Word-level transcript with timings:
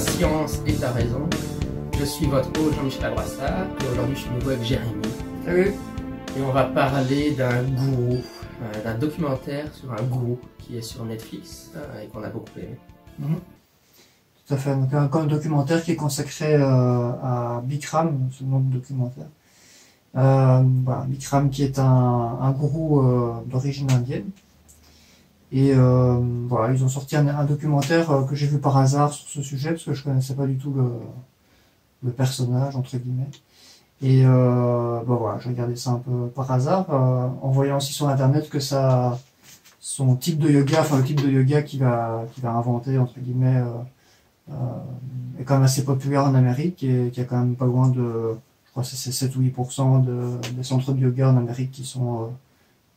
science 0.00 0.60
et 0.66 0.74
ta 0.74 0.90
raison. 0.92 1.28
Je 1.98 2.04
suis 2.04 2.26
votre 2.26 2.48
hôte 2.60 2.74
Jean-Michel 2.74 3.04
Abrassard 3.04 3.66
et 3.80 3.92
aujourd'hui 3.92 4.16
je 4.16 4.20
suis 4.20 4.30
nouveau 4.30 4.50
avec 4.50 4.64
Jérémy. 4.64 5.02
Salut. 5.44 5.72
Et 6.36 6.42
on 6.42 6.52
va 6.52 6.64
parler 6.64 7.32
d'un 7.32 7.62
gourou, 7.64 8.18
euh, 8.62 8.84
d'un 8.84 8.94
documentaire 8.96 9.66
sur 9.74 9.92
un 9.92 10.02
gourou 10.04 10.38
qui 10.58 10.78
est 10.78 10.82
sur 10.82 11.04
Netflix 11.04 11.70
euh, 11.76 12.02
et 12.02 12.06
qu'on 12.08 12.22
a 12.22 12.28
beaucoup 12.30 12.58
aimé. 12.58 12.76
Mhm. 13.18 13.36
Tout 14.46 14.54
à 14.54 14.56
fait. 14.56 14.74
Donc 14.74 14.92
un, 14.94 15.10
un 15.12 15.26
documentaire 15.26 15.82
qui 15.82 15.92
est 15.92 15.96
consacré 15.96 16.54
euh, 16.54 16.62
à 16.62 17.60
Bikram, 17.64 18.30
ce 18.32 18.44
nom 18.44 18.60
de 18.60 18.72
documentaire. 18.72 19.28
Voilà, 20.14 21.04
Bikram 21.06 21.50
qui 21.50 21.62
est 21.62 21.78
un, 21.78 21.84
un 22.40 22.50
gourou 22.52 23.02
d'origine 23.46 23.90
indienne. 23.92 24.30
Et 25.52 25.74
euh, 25.74 26.20
voilà, 26.48 26.72
ils 26.72 26.84
ont 26.84 26.88
sorti 26.88 27.16
un, 27.16 27.44
documentaire 27.44 28.10
euh, 28.10 28.24
que 28.24 28.36
j'ai 28.36 28.46
vu 28.46 28.58
par 28.58 28.76
hasard 28.76 29.12
sur 29.12 29.28
ce 29.28 29.42
sujet 29.42 29.70
parce 29.70 29.84
que 29.84 29.94
je 29.94 30.04
connaissais 30.04 30.34
pas 30.34 30.46
du 30.46 30.56
tout 30.56 30.72
le, 30.72 30.92
le 32.04 32.12
personnage 32.12 32.76
entre 32.76 32.96
guillemets. 32.96 33.28
Et 34.02 34.22
euh, 34.24 35.00
bon 35.06 35.16
voilà, 35.16 35.38
j'ai 35.40 35.50
regardé 35.50 35.76
ça 35.76 35.90
un 35.90 35.98
peu 35.98 36.28
par 36.28 36.50
hasard 36.50 36.86
euh, 36.90 37.28
en 37.42 37.50
voyant 37.50 37.76
aussi 37.76 37.92
sur 37.92 38.08
internet 38.08 38.48
que 38.48 38.58
ça, 38.58 39.18
son 39.78 40.16
type 40.16 40.38
de 40.38 40.50
yoga, 40.50 40.80
enfin 40.80 40.98
le 40.98 41.04
type 41.04 41.22
de 41.22 41.30
yoga 41.30 41.62
qu'il 41.62 41.80
va, 41.80 42.24
qu'il 42.32 42.42
va 42.42 42.52
inventer 42.52 42.96
entre 42.96 43.20
guillemets, 43.20 43.62
euh, 44.48 44.54
est 45.38 45.44
quand 45.44 45.54
même 45.54 45.64
assez 45.64 45.84
populaire 45.84 46.24
en 46.24 46.34
Amérique 46.34 46.82
et 46.82 47.10
qui 47.12 47.20
a 47.20 47.24
quand 47.24 47.38
même 47.38 47.56
pas 47.56 47.66
loin 47.66 47.88
de, 47.88 48.36
je 48.64 48.70
crois 48.70 48.82
que 48.82 48.88
c'est 48.88 49.12
7 49.12 49.36
ou 49.36 49.42
8% 49.42 50.02
de, 50.04 50.52
des 50.52 50.62
centres 50.62 50.92
de 50.92 51.00
yoga 51.00 51.28
en 51.30 51.36
Amérique 51.36 51.70
qui 51.70 51.84
sont 51.84 52.30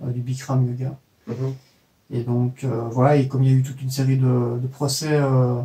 du 0.01 0.21
Bikram 0.21 0.65
yoga. 0.65 0.97
Et 2.15 2.21
donc 2.23 2.63
euh, 2.63 2.83
voilà, 2.91 3.15
et 3.17 3.27
comme 3.27 3.41
il 3.43 3.51
y 3.51 3.53
a 3.53 3.57
eu 3.57 3.63
toute 3.63 3.81
une 3.81 3.89
série 3.89 4.17
de, 4.17 4.59
de 4.61 4.67
procès, 4.67 5.09
euh, 5.19 5.61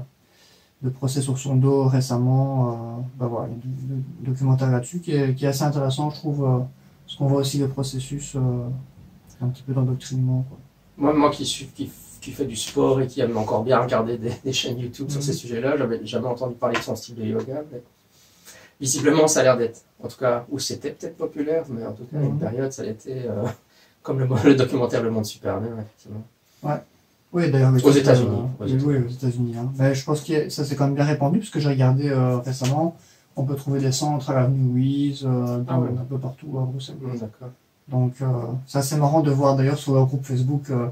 de 0.82 0.88
procès 0.88 1.20
sur 1.20 1.36
son 1.38 1.56
dos 1.56 1.84
récemment, 1.88 2.70
euh, 2.72 3.02
bah 3.18 3.26
voilà, 3.26 3.48
il 3.48 3.52
y 3.52 3.56
a 3.56 3.60
du, 3.60 3.68
du 3.68 4.02
documentaire 4.30 4.70
là-dessus 4.70 5.00
qui 5.00 5.12
est, 5.12 5.34
qui 5.34 5.44
est 5.44 5.48
assez 5.48 5.64
intéressant, 5.64 6.08
je 6.10 6.16
trouve, 6.16 6.44
euh, 6.44 6.58
parce 7.04 7.16
qu'on 7.18 7.26
voit 7.26 7.40
aussi 7.40 7.58
le 7.58 7.68
processus 7.68 8.34
euh, 8.36 8.40
un 9.42 9.48
petit 9.48 9.62
peu 9.62 9.74
d'endoctrinement. 9.74 10.46
Moi, 10.96 11.12
moi 11.12 11.30
qui, 11.30 11.44
suis, 11.44 11.66
qui, 11.66 11.90
qui 12.20 12.30
fait 12.32 12.46
du 12.46 12.56
sport 12.56 13.00
et 13.02 13.06
qui 13.06 13.20
aime 13.20 13.36
encore 13.36 13.62
bien 13.62 13.78
regarder 13.80 14.16
des, 14.16 14.32
des 14.42 14.52
chaînes 14.52 14.78
YouTube 14.78 15.10
sur 15.10 15.18
Mhm. 15.20 15.26
ces 15.26 15.32
sujets-là, 15.34 15.76
j'avais 15.76 16.04
jamais 16.06 16.28
entendu 16.28 16.54
parler 16.54 16.76
de 16.78 16.82
son 16.82 16.96
style 16.96 17.16
de 17.16 17.24
yoga. 17.24 17.62
Mais 17.70 17.82
visiblement, 18.80 19.28
ça 19.28 19.40
a 19.40 19.42
l'air 19.42 19.56
d'être, 19.58 19.82
en 20.02 20.08
tout 20.08 20.18
cas, 20.18 20.46
ou 20.50 20.58
c'était 20.58 20.92
peut-être 20.92 21.16
populaire, 21.16 21.64
mais 21.68 21.84
en 21.84 21.92
tout 21.92 22.04
cas, 22.04 22.18
à 22.18 22.22
une 22.22 22.32
Mhm. 22.32 22.38
période, 22.38 22.72
ça 22.72 22.82
euh, 22.84 23.44
comme 24.02 24.20
le, 24.20 24.26
le 24.44 24.54
documentaire 24.54 25.02
Le 25.02 25.10
Monde 25.10 25.26
Super-Bien, 25.26 25.72
effectivement. 25.78 26.22
Oui, 27.32 27.50
d'ailleurs, 27.50 27.70
le 27.72 27.84
Aux 27.84 27.90
États-Unis, 27.90 28.28
euh, 28.60 28.64
aux 28.64 28.84
oui, 28.86 28.96
aux 29.06 29.10
États-Unis. 29.10 29.54
hein. 29.58 29.70
Mais 29.78 29.94
je 29.94 30.02
pense 30.04 30.22
que 30.22 30.48
ça 30.48 30.64
c'est 30.64 30.74
quand 30.76 30.86
même 30.86 30.94
bien 30.94 31.04
répandu, 31.04 31.40
parce 31.40 31.50
que 31.50 31.60
j'ai 31.60 31.68
regardé 31.68 32.08
euh, 32.08 32.38
récemment, 32.38 32.96
on 33.36 33.44
peut 33.44 33.54
trouver 33.54 33.80
des 33.80 33.92
centres 33.92 34.30
à 34.30 34.34
l'avenue 34.34 34.66
Louise, 34.72 35.24
euh, 35.26 35.62
Ah 35.68 35.78
ouais. 35.78 35.88
un 35.90 36.04
peu 36.04 36.16
partout 36.18 36.58
à 36.58 36.62
Bruxelles. 36.64 36.96
Hum, 37.04 37.18
D'accord. 37.18 37.48
Donc 37.88 38.14
euh, 38.22 38.26
c'est 38.66 38.78
assez 38.78 38.96
marrant 38.96 39.20
de 39.20 39.30
voir 39.30 39.56
d'ailleurs 39.56 39.76
sur 39.78 39.92
leur 39.94 40.06
groupe 40.06 40.24
Facebook, 40.24 40.70
euh, 40.70 40.88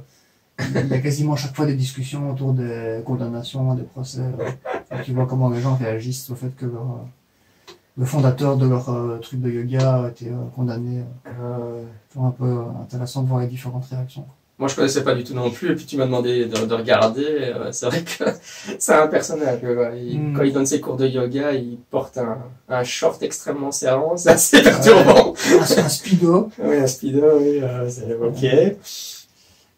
il 0.75 0.89
y 0.89 0.93
a 0.95 0.99
quasiment 1.01 1.37
chaque 1.37 1.57
fois 1.57 1.65
des 1.67 1.75
discussions 1.75 2.31
autour 2.31 2.53
des 2.53 3.01
condamnations, 3.07 3.75
des 3.75 3.83
procès. 3.85 4.21
Euh, 4.21 4.51
et 4.99 5.03
tu 5.05 5.13
vois 5.13 5.27
comment 5.27 5.49
les 5.49 5.61
gens 5.63 5.75
réagissent 5.77 6.29
au 6.31 6.35
fait 6.35 6.55
que 6.55 6.67
leur, 6.67 6.83
euh, 6.83 7.73
le 7.99 8.05
fondateur 8.05 8.59
de 8.59 8.67
leur 8.69 8.91
euh, 8.91 9.19
truc 9.19 9.41
de 9.41 9.51
yoga 9.51 10.05
a 10.05 10.09
été 10.11 10.29
euh, 10.29 10.35
condamné. 10.55 11.03
Euh, 11.41 11.83
C'est 12.13 12.21
un 12.21 12.31
peu 12.31 12.59
intéressant 12.83 13.23
de 13.23 13.29
voir 13.29 13.41
les 13.41 13.47
différentes 13.47 13.87
réactions. 13.87 14.27
Moi, 14.59 14.69
je 14.69 14.75
connaissais 14.75 15.05
pas 15.05 15.15
du 15.15 15.23
tout 15.23 15.35
non 15.35 15.51
plus, 15.51 15.73
et 15.73 15.75
puis 15.75 15.85
tu 15.85 15.99
m'as 15.99 16.07
demandé 16.07 16.47
de, 16.47 16.65
de 16.65 16.75
regarder. 16.75 17.27
euh, 17.27 17.73
c'est 17.73 17.87
vrai 17.87 18.03
que 18.03 18.25
c'est 18.79 18.95
un 18.95 19.07
personnage. 19.07 19.61
quoi. 19.61 19.91
Il- 19.95 20.19
Mm. 20.19 20.35
Quand 20.37 20.43
il 20.45 20.53
donne 20.55 20.65
ses 20.67 20.81
cours 20.81 20.97
de 20.97 21.07
yoga, 21.07 21.53
il 21.53 21.77
porte 21.91 22.17
un, 22.17 22.39
un 22.69 22.83
short 22.83 23.23
extrêmement 23.23 23.71
serrant. 23.71 24.17
C'est 24.17 24.31
assez 24.31 24.63
perturbant. 24.63 25.35
Un, 25.53 25.79
un 25.85 25.89
speedo. 25.91 26.51
Oui, 26.59 26.77
un 26.77 26.87
speedo, 26.87 27.39
oui, 27.39 27.61
euh, 27.63 27.87
c'est 27.91 28.15
ok. 28.15 28.77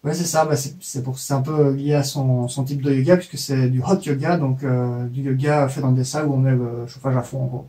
Ouais, 0.05 0.15
c'est 0.15 0.25
ça, 0.25 0.45
bah, 0.45 0.55
c'est 0.55 0.75
c'est 0.81 1.03
pour 1.03 1.19
c'est 1.19 1.35
un 1.35 1.43
peu 1.43 1.73
lié 1.73 1.95
à 1.95 2.05
son, 2.05 2.47
son 2.47 2.63
type 2.63 2.81
de 2.83 2.93
yoga, 2.95 3.17
puisque 3.17 3.37
c'est 3.37 3.69
du 3.69 3.83
hot 3.83 3.99
yoga, 4.05 4.37
donc 4.37 4.63
euh, 4.63 5.05
du 5.07 5.23
yoga 5.23 5.67
fait 5.69 5.81
dans 5.81 5.91
des 5.91 6.05
salles 6.05 6.27
où 6.27 6.35
on 6.35 6.37
met 6.37 6.53
le 6.53 6.87
chauffage 6.87 7.17
à 7.17 7.23
fond, 7.23 7.41
en 7.43 7.47
gros. 7.47 7.67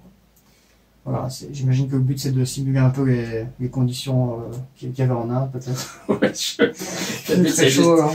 Voilà, 1.05 1.27
j'imagine 1.51 1.87
que 1.89 1.93
le 1.95 2.01
but 2.01 2.19
c'est 2.19 2.31
de 2.31 2.43
simuler 2.45 2.79
un 2.79 2.89
peu 2.89 3.03
les, 3.03 3.45
les 3.59 3.69
conditions 3.69 4.33
euh, 4.33 4.55
qu'il 4.75 4.97
y 4.97 5.01
avait 5.01 5.11
en 5.13 5.29
Inde, 5.29 5.49
peut-être. 5.51 5.99
Ouais, 6.09 6.31
je- 6.33 7.49
c'est 7.49 7.69
chaud, 7.69 7.99
hein. 8.01 8.11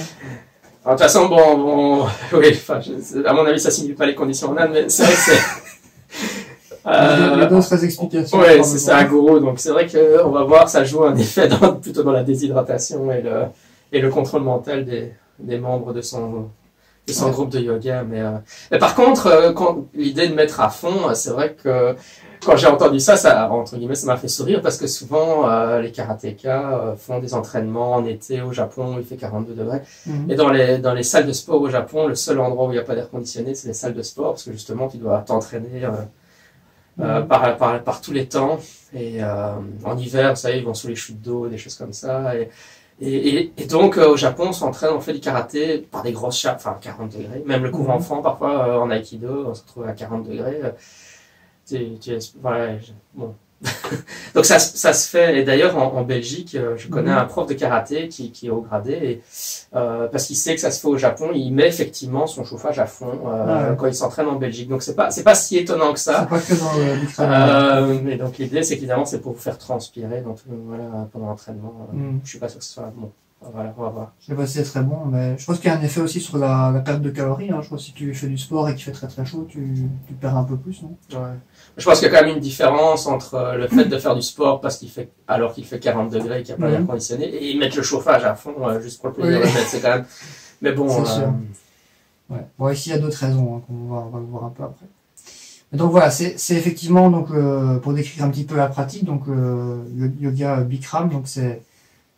De 0.85 0.91
toute 0.91 0.99
façon, 1.01 1.29
bon, 1.29 1.57
bon, 1.57 2.07
oui, 2.35 2.49
enfin, 2.53 2.79
je- 2.81 3.25
à 3.27 3.33
mon 3.33 3.45
avis, 3.47 3.59
ça 3.59 3.71
simule 3.71 3.95
pas 3.97 4.07
les 4.07 4.15
conditions 4.15 4.51
en 4.51 4.57
Inde, 4.59 4.71
mais 4.73 4.89
c'est 4.89 5.03
vrai 5.05 5.13
que 5.13 5.19
c'est. 5.19 5.39
Il 6.87 6.91
y 6.91 6.95
a- 6.95 7.17
il 7.17 7.39
y 7.39 7.41
a 7.41 7.45
Euh, 7.45 7.49
d'autres 7.49 7.83
explications. 7.83 8.37
Probablement. 8.37 8.63
c'est 8.65 8.79
ça. 8.79 9.03
Donc 9.05 9.59
c'est 9.59 9.71
vrai 9.71 9.87
que 9.87 10.23
on 10.23 10.31
va 10.31 10.45
voir, 10.45 10.69
ça 10.69 10.85
joue 10.85 11.03
un 11.05 11.17
effet 11.17 11.49
dans- 11.49 11.77
plutôt 11.77 12.03
dans 12.03 12.13
la 12.13 12.23
déshydratation 12.23 13.11
et 13.11 13.23
le, 13.23 13.45
et 13.91 14.01
le 14.01 14.11
contrôle 14.11 14.43
mental 14.43 14.85
des, 14.85 15.15
des 15.39 15.59
membres 15.59 15.95
de 15.95 16.03
son, 16.03 16.51
de 17.09 17.13
son 17.15 17.25
Ouais. 17.27 17.31
groupe 17.33 17.49
de 17.49 17.61
yoga. 17.61 18.05
Mais, 18.05 18.21
euh, 18.21 18.33
mais 18.71 18.79
par 18.79 18.95
contre, 18.95 19.29
euh, 19.29 19.53
l'idée 19.95 20.29
de 20.29 20.35
mettre 20.35 20.61
à 20.61 20.69
fond, 20.69 21.09
euh, 21.09 21.15
c'est 21.15 21.31
vrai 21.31 21.57
que 21.61 21.97
quand 22.45 22.57
j'ai 22.57 22.67
entendu 22.67 23.01
ça, 23.01 23.17
ça 23.17 23.51
entre 23.51 23.77
guillemets, 23.77 23.95
ça 23.95 24.07
m'a 24.07 24.17
fait 24.17 24.29
sourire 24.29 24.61
parce 24.63 24.77
que 24.77 24.87
souvent 24.87 25.49
euh, 25.49 25.81
les 25.81 25.91
karatékas 25.93 26.79
euh, 26.79 26.97
font 26.97 27.19
des 27.19 27.35
entraînements 27.35 27.93
en 27.95 28.05
été 28.05 28.43
au 28.43 28.53
Japon 28.53 28.97
où 28.97 28.99
il 28.99 29.05
fait 29.05 29.17
42 29.17 29.55
degrés. 29.55 29.83
Mhm. 30.07 30.31
Et 30.31 30.35
dans 30.35 30.51
les, 30.51 30.79
dans 30.79 30.95
les 30.95 31.03
salles 31.03 31.27
de 31.27 31.33
sport 31.33 31.61
au 31.61 31.69
Japon, 31.71 32.07
le 32.07 32.15
seul 32.15 32.39
endroit 32.41 32.67
où 32.67 32.71
il 32.71 32.75
n'y 32.75 32.79
a 32.81 32.85
pas 32.85 32.95
d'air 32.95 33.11
conditionné, 33.11 33.55
c'est 33.55 33.69
les 33.69 33.75
salles 33.75 33.95
de 33.95 34.03
sport, 34.03 34.33
parce 34.33 34.45
que 34.45 34.53
justement, 34.53 34.89
tu 34.89 34.99
dois 34.99 35.19
t'entraîner 35.19 35.85
euh, 35.85 35.91
euh, 37.01 37.21
Mhm. 37.21 37.27
par, 37.29 37.57
par, 37.57 37.83
par 37.83 38.01
tous 38.01 38.13
les 38.13 38.27
temps. 38.27 38.59
Et 38.95 39.23
euh, 39.23 39.55
en 39.85 39.97
hiver, 39.97 40.31
vous 40.31 40.37
savez, 40.37 40.59
ils 40.59 40.65
vont 40.65 40.75
sous 40.75 40.89
les 40.89 40.95
chutes 40.97 41.21
d'eau, 41.21 41.49
des 41.49 41.59
choses 41.59 41.77
comme 41.77 41.93
ça. 41.93 42.37
Et, 42.37 42.49
et, 43.01 43.29
et, 43.39 43.53
et 43.59 43.67
donc, 43.67 43.99
euh, 43.99 44.09
au 44.11 44.17
Japon, 44.17 44.45
on 44.49 44.53
s'entraîne, 44.53 44.91
on 44.95 45.01
fait 45.01 45.13
du 45.13 45.19
karaté 45.21 45.79
par 45.91 46.03
des 46.05 46.13
grosses 46.13 46.39
chapes, 46.39 46.59
enfin 46.59 46.77
40 46.81 47.11
degrés. 47.17 47.43
Même 47.45 47.65
le 47.65 47.71
cours 47.71 47.87
Mhm. 47.89 47.91
enfant, 47.91 48.23
parfois, 48.23 48.69
euh, 48.69 48.79
en 48.79 48.91
aikido, 48.91 49.47
on 49.49 49.55
se 49.55 49.63
retrouve 49.63 49.89
à 49.89 49.93
40 49.93 50.29
degrés. 50.29 50.61
Euh, 50.63 50.71
tu- 51.67 51.99
tu- 52.01 52.19
voilà, 52.41 52.79
je- 52.79 52.93
bon. 53.15 53.35
Donc 54.35 54.45
ça, 54.45 54.59
se- 54.59 54.77
ça 54.77 54.93
se 54.93 55.09
fait, 55.09 55.39
et 55.39 55.43
d'ailleurs 55.45 55.79
en, 55.79 55.95
en 55.99 56.03
Belgique, 56.03 56.55
euh, 56.55 56.77
je 56.77 56.89
connais 56.89 57.11
Mhm. 57.13 57.17
un 57.19 57.25
prof 57.25 57.47
de 57.47 57.55
karaté 57.55 58.09
qui, 58.09 58.31
qui 58.31 58.49
est 58.49 58.51
au 58.51 58.61
gradé, 58.61 58.93
et, 58.93 59.23
euh, 59.75 60.07
parce 60.09 60.27
qu'il 60.27 60.37
sait 60.37 60.55
que 60.55 60.61
ça 60.61 60.71
se 60.71 60.81
fait 60.81 60.89
au 60.89 60.99
Japon, 60.99 61.31
il 61.35 61.51
met 61.53 61.67
effectivement 61.67 62.27
son 62.27 62.45
chauffage 62.45 62.79
à 62.79 62.85
fond 62.85 63.07
euh, 63.27 63.45
Ah 63.49 63.71
ouais. 63.71 63.77
quand 63.79 63.87
il 63.87 63.95
s'entraîne 63.95 64.27
en 64.27 64.37
Belgique. 64.37 64.69
Donc 64.69 64.83
c'est 64.83 64.95
pas, 64.95 65.11
c'est 65.11 65.23
pas 65.25 65.35
si 65.35 65.57
étonnant 65.57 65.95
que 65.95 65.99
ça. 66.01 66.29
C'est 66.29 66.29
pas 66.29 66.41
que 66.41 67.19
dans. 67.19 67.25
Euh, 67.25 67.99
mais 68.03 68.17
donc 68.17 68.37
l'idée 68.37 68.63
c'est 68.65 68.75
qu'évidemment 68.75 69.07
c'est 69.07 69.21
pour 69.21 69.33
vous 69.33 69.41
faire 69.41 69.57
transpirer 69.57 70.21
donc, 70.21 70.39
voilà, 70.47 71.09
pendant 71.13 71.27
l'entraînement. 71.29 71.89
Mm. 71.93 72.19
Je 72.23 72.29
suis 72.29 72.39
pas 72.39 72.49
sûr 72.51 72.59
que 72.59 72.65
ce 72.67 72.73
soit 72.75 72.93
bon. 72.95 73.11
Voilà, 73.53 73.75
on 73.77 73.83
va 73.83 73.89
voir. 73.91 74.13
Je 74.21 74.27
sais 74.27 74.35
pas 74.35 74.47
si 74.47 74.55
c'est 74.55 74.63
très 74.65 74.83
bon, 74.83 75.05
mais 75.07 75.37
je 75.39 75.45
pense 75.45 75.59
qu'il 75.59 75.69
y 75.69 75.73
a 75.73 75.77
un 75.79 75.83
effet 75.83 76.01
aussi 76.01 76.21
sur 76.21 76.39
la, 76.39 76.71
la 76.73 76.81
perte 76.81 77.03
de 77.03 77.11
calories. 77.11 77.51
Hein. 77.51 77.59
Je 77.61 77.67
crois 77.67 77.79
que 77.79 77.85
si 77.85 77.93
tu 77.93 78.15
fais 78.15 78.27
du 78.27 78.39
sport 78.39 78.69
et 78.69 78.75
qu'il 78.75 78.85
fait 78.85 78.93
très 78.93 79.07
très 79.07 79.25
chaud, 79.27 79.47
tu, 79.49 79.89
tu 80.07 80.15
perds 80.15 80.37
un 80.37 80.45
peu 80.45 80.57
plus, 80.57 80.83
non? 80.83 80.97
Ouais. 81.13 81.29
Je 81.77 81.85
pense 81.85 81.99
qu'il 82.01 82.11
y 82.11 82.15
a 82.15 82.19
quand 82.19 82.25
même 82.27 82.35
une 82.37 82.41
différence 82.43 83.07
entre 83.07 83.35
euh, 83.35 83.57
le 83.57 83.69
fait 83.69 83.85
de 83.85 83.99
faire 83.99 84.15
du 84.17 84.23
sport 84.23 84.61
parce 84.61 84.79
qu'il 84.79 84.89
fait 84.91 85.11
alors 85.29 85.53
qu'il 85.53 85.65
fait 85.65 85.79
40 85.79 86.11
degrés 86.11 86.41
et 86.41 86.43
qu'il 86.43 86.55
n'y 86.57 86.63
a 86.63 86.67
pas 86.67 86.71
Mhm. 86.73 86.79
d'air 86.79 86.87
conditionné 86.87 87.51
et 87.51 87.59
mettre 87.59 87.77
le 87.77 87.83
chauffage 87.83 88.25
à 88.25 88.35
fond 88.35 88.55
euh, 88.63 88.81
juste 88.81 89.01
pour 89.01 89.09
le 89.09 89.15
plaisir 89.15 89.41
Oui. 89.43 89.49
de 89.49 89.55
mettre, 89.55 89.69
c'est 89.69 89.81
quand 89.81 89.91
même. 89.97 90.05
Mais 90.63 90.73
bon. 90.73 90.89
Euh, 90.89 91.05
sûr. 91.05 91.33
Ouais. 92.31 92.47
Bon, 92.59 92.71
ici, 92.71 92.89
il 92.89 92.93
y 92.93 92.97
a 92.97 92.99
d'autres 92.99 93.19
raisons, 93.19 93.57
hein, 93.57 93.63
qu'on 93.67 93.93
va, 93.95 94.01
on 94.07 94.11
va 94.11 94.19
voir 94.21 94.45
un 94.45 94.51
peu 94.51 94.63
après. 94.63 94.87
Donc 95.73 95.91
voilà, 95.91 96.11
c'est 96.11 96.39
c'est 96.39 96.55
effectivement, 96.55 97.11
donc, 97.11 97.31
euh, 97.33 97.79
pour 97.81 97.93
décrire 97.95 98.25
un 98.25 98.31
petit 98.31 98.45
peu 98.45 98.55
la 98.57 98.69
pratique, 98.69 99.05
donc 99.05 99.23
euh, 99.29 99.83
le 99.97 100.11
yoga 100.21 100.61
Bikram, 100.61 101.09
donc 101.11 101.23
c'est 101.27 101.63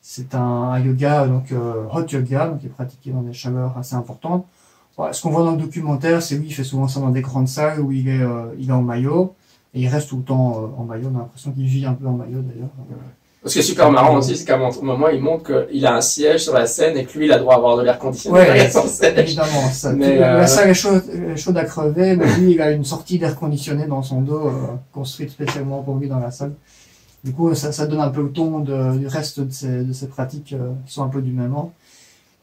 c'est 0.08 0.36
un, 0.36 0.78
yoga, 0.78 1.26
donc 1.26 1.50
euh, 1.50 1.84
hot 1.92 2.06
yoga, 2.08 2.46
donc 2.46 2.60
qui 2.60 2.66
est 2.66 2.70
pratiqué 2.70 3.10
dans 3.10 3.22
des 3.22 3.32
chaleurs 3.32 3.76
assez 3.76 3.96
importantes. 3.96 4.46
Voilà, 4.96 5.12
ce 5.12 5.20
qu'on 5.20 5.30
voit 5.30 5.42
dans 5.42 5.50
le 5.50 5.56
documentaire, 5.56 6.22
c'est 6.22 6.36
lui, 6.36 6.46
il 6.46 6.52
fait 6.52 6.62
souvent 6.62 6.86
ça 6.86 7.00
dans 7.00 7.10
des 7.10 7.22
grandes 7.22 7.48
salles 7.48 7.80
où 7.80 7.90
il 7.90 8.08
est, 8.08 8.22
euh, 8.22 8.54
il 8.56 8.68
est 8.68 8.72
en 8.72 8.82
maillot, 8.82 9.34
et 9.74 9.80
il 9.80 9.88
reste 9.88 10.10
tout 10.10 10.18
le 10.18 10.22
temps 10.22 10.62
euh, 10.62 10.80
en 10.80 10.84
maillot. 10.84 11.10
On 11.12 11.16
a 11.16 11.22
l'impression 11.22 11.50
qu'il 11.50 11.66
vit 11.66 11.84
un 11.86 11.94
peu 11.94 12.06
en 12.06 12.12
maillot 12.12 12.40
d'ailleurs. 12.40 12.68
Ce 13.46 13.52
qui 13.52 13.58
est 13.58 13.62
super 13.62 13.90
marrant 13.90 14.16
aussi, 14.16 14.36
c'est 14.36 14.44
qu'à 14.44 14.56
un 14.56 14.70
moment, 14.82 15.08
il 15.08 15.20
montre 15.20 15.66
qu'il 15.68 15.84
a 15.86 15.96
un 15.96 16.00
siège 16.00 16.44
sur 16.44 16.54
la 16.54 16.66
scène 16.66 16.96
et 16.96 17.04
que 17.04 17.18
lui, 17.18 17.26
il 17.26 17.32
a 17.32 17.38
droit 17.38 17.54
à 17.54 17.56
avoir 17.56 17.76
de 17.76 17.82
l'air 17.82 17.98
conditionné 17.98 18.38
Ouais, 18.38 18.44
derrière 18.44 18.72
son 18.72 18.86
siège. 18.86 19.18
Évidemment, 19.18 19.68
ça, 19.72 19.92
Mais, 19.92 20.18
euh, 20.18 20.38
la 20.38 20.46
salle 20.46 20.70
est 20.70 20.74
chaude, 20.74 21.56
à 21.56 21.64
crever, 21.64 22.14
mais 22.14 22.26
lui, 22.38 22.52
il 22.52 22.62
a 22.62 22.70
une 22.70 22.84
sortie 22.84 23.18
d'air 23.18 23.36
conditionné 23.36 23.86
dans 23.86 24.02
son 24.02 24.20
dos, 24.20 24.46
euh, 24.46 24.50
construite 24.92 25.30
spécialement 25.30 25.82
pour 25.82 25.96
lui 25.96 26.08
dans 26.08 26.20
la 26.20 26.30
salle. 26.30 26.52
Du 27.26 27.32
coup, 27.32 27.54
ça, 27.54 27.72
ça 27.72 27.86
donne 27.86 28.00
un 28.00 28.10
peu 28.16 28.22
le 28.22 28.30
ton 28.38 28.60
de- 28.60 28.98
du 28.98 29.06
reste 29.08 29.40
de 29.40 29.52
ces, 29.52 29.84
de 29.84 29.92
ces 29.92 30.08
pratiques 30.16 30.52
euh, 30.54 30.72
qui 30.86 30.92
sont 30.94 31.04
un 31.08 31.08
peu 31.08 31.22
du 31.28 31.32
même 31.32 31.54
ordre. 31.54 31.72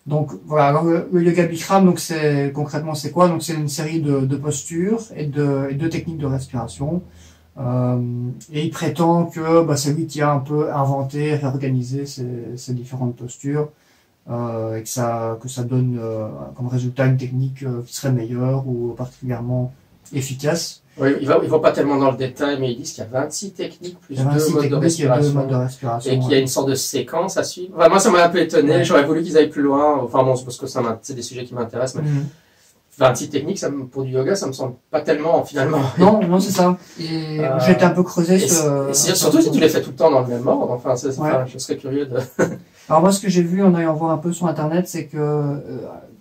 Donc 0.06 0.32
voilà, 0.46 0.66
alors 0.68 0.84
le, 0.84 1.08
le 1.14 1.24
yoga 1.24 1.46
Bikram, 1.48 1.86
donc 1.86 2.00
c'est 2.00 2.52
concrètement 2.54 2.94
c'est 2.94 3.12
quoi? 3.12 3.30
Donc 3.30 3.42
c'est 3.44 3.54
une 3.56 3.70
série 3.70 4.02
de, 4.02 4.22
de 4.22 4.36
postures 4.36 5.04
et 5.16 5.26
de, 5.26 5.70
et 5.72 5.76
de 5.76 5.88
techniques 5.88 6.20
de 6.20 6.26
respiration. 6.26 7.02
Euh, 7.58 8.02
et 8.52 8.66
il 8.66 8.72
prétend 8.72 9.26
que 9.28 9.64
bah, 9.64 9.78
c'est 9.78 9.94
lui 9.94 10.06
qui 10.08 10.22
a 10.22 10.32
un 10.34 10.40
peu 10.40 10.74
inventé, 10.74 11.36
réorganisé 11.36 12.06
ces, 12.06 12.28
ces 12.58 12.74
différentes 12.74 13.16
postures 13.16 13.70
euh, 14.30 14.78
et 14.78 14.84
que 14.84 14.90
ça, 14.90 15.38
que 15.42 15.48
ça 15.48 15.64
donne 15.64 15.98
euh, 16.02 16.28
comme 16.56 16.68
résultat 16.68 17.06
une 17.08 17.18
technique 17.18 17.64
euh, 17.64 17.82
qui 17.86 17.96
serait 17.96 18.12
meilleure 18.12 18.68
ou 18.68 18.94
particulièrement 18.98 19.74
efficace. 20.14 20.83
Oui, 20.98 21.10
ils 21.22 21.28
ne 21.28 21.48
vont 21.48 21.60
pas 21.60 21.72
tellement 21.72 21.98
dans 21.98 22.12
le 22.12 22.18
détail, 22.18 22.58
mais 22.60 22.72
ils 22.72 22.78
disent 22.78 22.92
qu'il 22.92 23.04
y 23.04 23.08
a 23.08 23.10
26 23.10 23.54
techniques 23.54 24.00
plus 24.00 24.16
deux 24.16 24.24
modes, 24.24 24.70
de 24.70 24.76
respiration, 24.76 25.48
et 26.06 26.20
qu'il 26.20 26.32
y 26.32 26.36
a 26.36 26.40
une 26.40 26.48
sorte 26.48 26.70
de 26.70 26.76
séquence 26.76 27.38
à 27.38 27.44
suivre. 27.44 27.76
moi, 27.76 28.00
ça 28.00 28.12
m'a 28.12 28.24
un 28.24 28.30
peu 28.30 28.40
étonné. 28.40 28.84
J'aurais 28.84 29.04
voulu 29.04 29.24
qu'ils 29.24 29.38
aillent 29.38 29.50
plus 29.50 29.64
loin. 29.64 30.00
Enfin 30.04 30.24
bon, 30.24 30.36
c'est 30.36 30.46
parce 30.46 30.58
que 30.58 30.68
c'est 30.68 31.14
des 31.16 31.22
sujets 31.22 31.46
qui 31.46 31.54
m'intéressent. 31.54 32.02
Mais... 32.04 32.10
26 32.98 33.26
mhm. 33.26 33.30
techniques, 33.32 33.58
ça 33.58 33.72
pour 33.92 34.04
du 34.04 34.12
yoga, 34.12 34.36
ça 34.36 34.46
me 34.46 34.52
semble 34.52 34.76
pas 34.92 35.02
tellement 35.02 35.44
finalement. 35.44 35.82
Non, 35.98 36.22
non, 36.28 36.40
c'est 36.40 36.52
ça. 36.52 36.78
Et 37.00 37.40
euh, 37.40 37.60
j'ai 37.66 37.72
été 37.72 37.84
un 37.84 37.90
peu 37.90 38.04
creusé. 38.04 38.38
surtout 38.94 39.42
si 39.42 39.52
tu 39.52 39.60
les 39.60 39.70
fais 39.70 39.82
tout 39.82 39.90
le 39.90 39.96
temps 39.96 40.12
dans 40.12 40.22
le 40.22 40.28
même 40.28 40.48
ordre. 40.48 40.72
Enfin, 40.72 40.94
je 40.96 41.58
serais 41.58 41.78
curieux 41.78 42.06
de. 42.06 42.18
Alors 42.90 43.02
moi, 43.02 43.12
ce 43.12 43.22
que 43.22 43.30
j'ai 43.30 43.42
vu 43.42 43.64
en 43.64 43.74
allant 43.74 43.94
voir 43.94 44.12
un 44.12 44.18
peu 44.18 44.34
sur 44.34 44.46
Internet, 44.46 44.88
c'est 44.88 45.06
que 45.06 45.18
euh, 45.18 45.58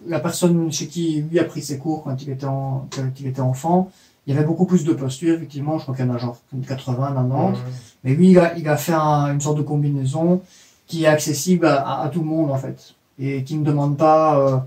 la 0.07 0.21
personne 0.21 0.71
chez 0.73 0.87
qui 0.87 1.25
lui 1.31 1.41
a 1.41 1.45
pris 1.45 1.61
ses 1.61 1.79
cours 1.79 2.05
quand 2.05 2.23
il 2.23 2.31
était, 2.31 2.47
en, 2.47 2.89
quand 2.95 3.03
il 3.21 3.27
était 3.27 3.41
enfant, 3.41 3.91
il 4.27 4.35
y 4.35 4.37
avait 4.37 4.47
beaucoup 4.47 4.67
plus 4.67 4.85
de 4.85 4.93
postures, 4.93 5.35
effectivement. 5.35 5.79
Je 5.79 5.83
crois 5.83 5.97
qu'il 5.97 6.07
y 6.07 6.09
en 6.09 6.15
a 6.15 6.19
genre 6.19 6.37
80, 6.69 7.13
90. 7.15 7.61
Mais 8.05 8.15
lui, 8.15 8.31
il 8.31 8.39
a, 8.39 8.57
il 8.57 8.69
a 8.69 8.77
fait 8.77 8.95
une 8.95 9.41
sorte 9.41 9.59
de 9.59 9.63
combinaison 9.63 10.43
qui 10.87 11.05
est 11.05 11.09
accessible 11.09 11.67
à, 11.67 12.03
à, 12.03 12.09
tout 12.09 12.21
le 12.21 12.27
monde, 12.27 12.51
en 12.51 12.59
fait. 12.59 12.95
Et 13.19 13.43
qui 13.45 13.57
ne 13.57 13.65
demande 13.65 13.97
pas 13.97 14.39
euh, 14.39 14.59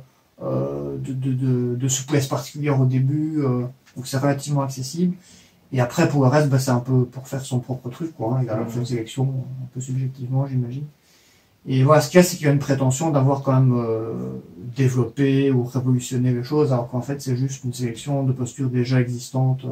euh, 0.43 0.97
de, 0.97 1.13
de, 1.13 1.33
de, 1.33 1.75
de, 1.75 1.87
souplesse 1.87 2.27
particulière 2.27 2.79
au 2.79 2.85
début. 2.85 3.41
Euh, 3.41 3.65
donc 3.95 4.07
c'est 4.07 4.17
relativement 4.17 4.61
accessible. 4.61 5.15
Et 5.71 5.79
après, 5.79 6.07
pour 6.09 6.23
le 6.23 6.27
reste, 6.27 6.49
bah, 6.49 6.59
c'est 6.59 6.71
un 6.71 6.79
peu 6.79 7.05
pour 7.05 7.27
faire 7.27 7.41
son 7.41 7.59
propre 7.59 7.89
truc, 7.89 8.15
quoi. 8.15 8.37
Hein. 8.37 8.41
Il 8.43 8.49
a 8.49 8.65
fait 8.65 8.79
une 8.79 8.85
sélection 8.85 9.23
un 9.23 9.67
peu 9.73 9.79
subjectivement, 9.79 10.45
j'imagine. 10.47 10.85
Et 11.67 11.83
voilà, 11.83 12.01
ce 12.01 12.09
qu'il 12.09 12.17
y 12.17 12.19
a, 12.19 12.23
c'est 12.23 12.37
qu'il 12.37 12.45
y 12.45 12.49
a 12.49 12.53
une 12.53 12.59
prétention 12.59 13.09
d'avoir 13.09 13.41
quand 13.41 13.53
même 13.53 13.73
euh, 13.75 14.13
développé 14.75 15.51
ou 15.51 15.63
révolutionné 15.63 16.31
les 16.31 16.43
choses, 16.43 16.71
alors 16.71 16.89
qu'en 16.89 17.01
fait, 17.01 17.21
c'est 17.21 17.35
juste 17.35 17.63
une 17.63 17.73
sélection 17.73 18.23
de 18.23 18.33
postures 18.33 18.69
déjà 18.69 19.01
existantes 19.01 19.65
euh, 19.65 19.69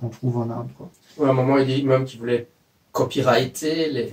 qu'on 0.00 0.08
trouve 0.08 0.38
en 0.38 0.50
Inde. 0.50 0.68
Quoi. 0.76 0.90
Ouais, 1.18 1.28
à 1.28 1.30
un 1.30 1.34
moment, 1.34 1.58
il 1.58 1.66
dit 1.66 1.84
même 1.84 2.04
qu'il 2.04 2.18
voulait 2.18 2.48
copyrighter 2.90 3.90
les, 3.90 4.12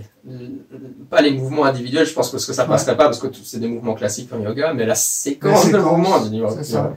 pas 1.10 1.22
les 1.22 1.31
mouvements 1.31 1.66
individuels, 1.66 2.06
je 2.06 2.13
pense 2.13 2.30
que 2.30 2.38
ce 2.38 2.45
que 2.45 2.54
ça 2.54 2.66
passerait 2.66 2.98
pas 2.98 3.06
parce 3.06 3.19
que 3.19 3.28
c'est 3.44 3.60
des 3.60 3.68
mouvements 3.68 3.95
classiques 3.95 4.31
en 4.31 4.39
yoga, 4.39 4.74
mais 4.74 4.86
la 4.86 4.95
séquence, 4.95 5.71
de 5.71 5.78
mouvements. 5.78 6.19
C'est 6.51 6.63
ça. 6.63 6.95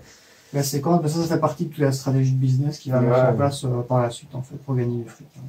La 0.53 0.63
séquence, 0.63 1.01
mais 1.03 1.09
ça, 1.09 1.23
ça 1.23 1.35
fait 1.35 1.41
partie 1.41 1.65
de 1.67 1.71
toute 1.71 1.79
la 1.79 1.93
stratégie 1.93 2.33
de 2.33 2.39
business 2.39 2.79
qui 2.79 2.91
va 2.91 3.01
mettre 3.01 3.25
en 3.25 3.35
place 3.35 3.65
euh, 3.65 3.83
par 3.83 4.01
la 4.01 4.11
suite, 4.11 4.35
en 4.35 4.43
fait, 4.43 4.57
pour 4.57 4.75
gagner 4.75 5.03
du 5.03 5.09
fric. 5.09 5.27
Hein. 5.37 5.43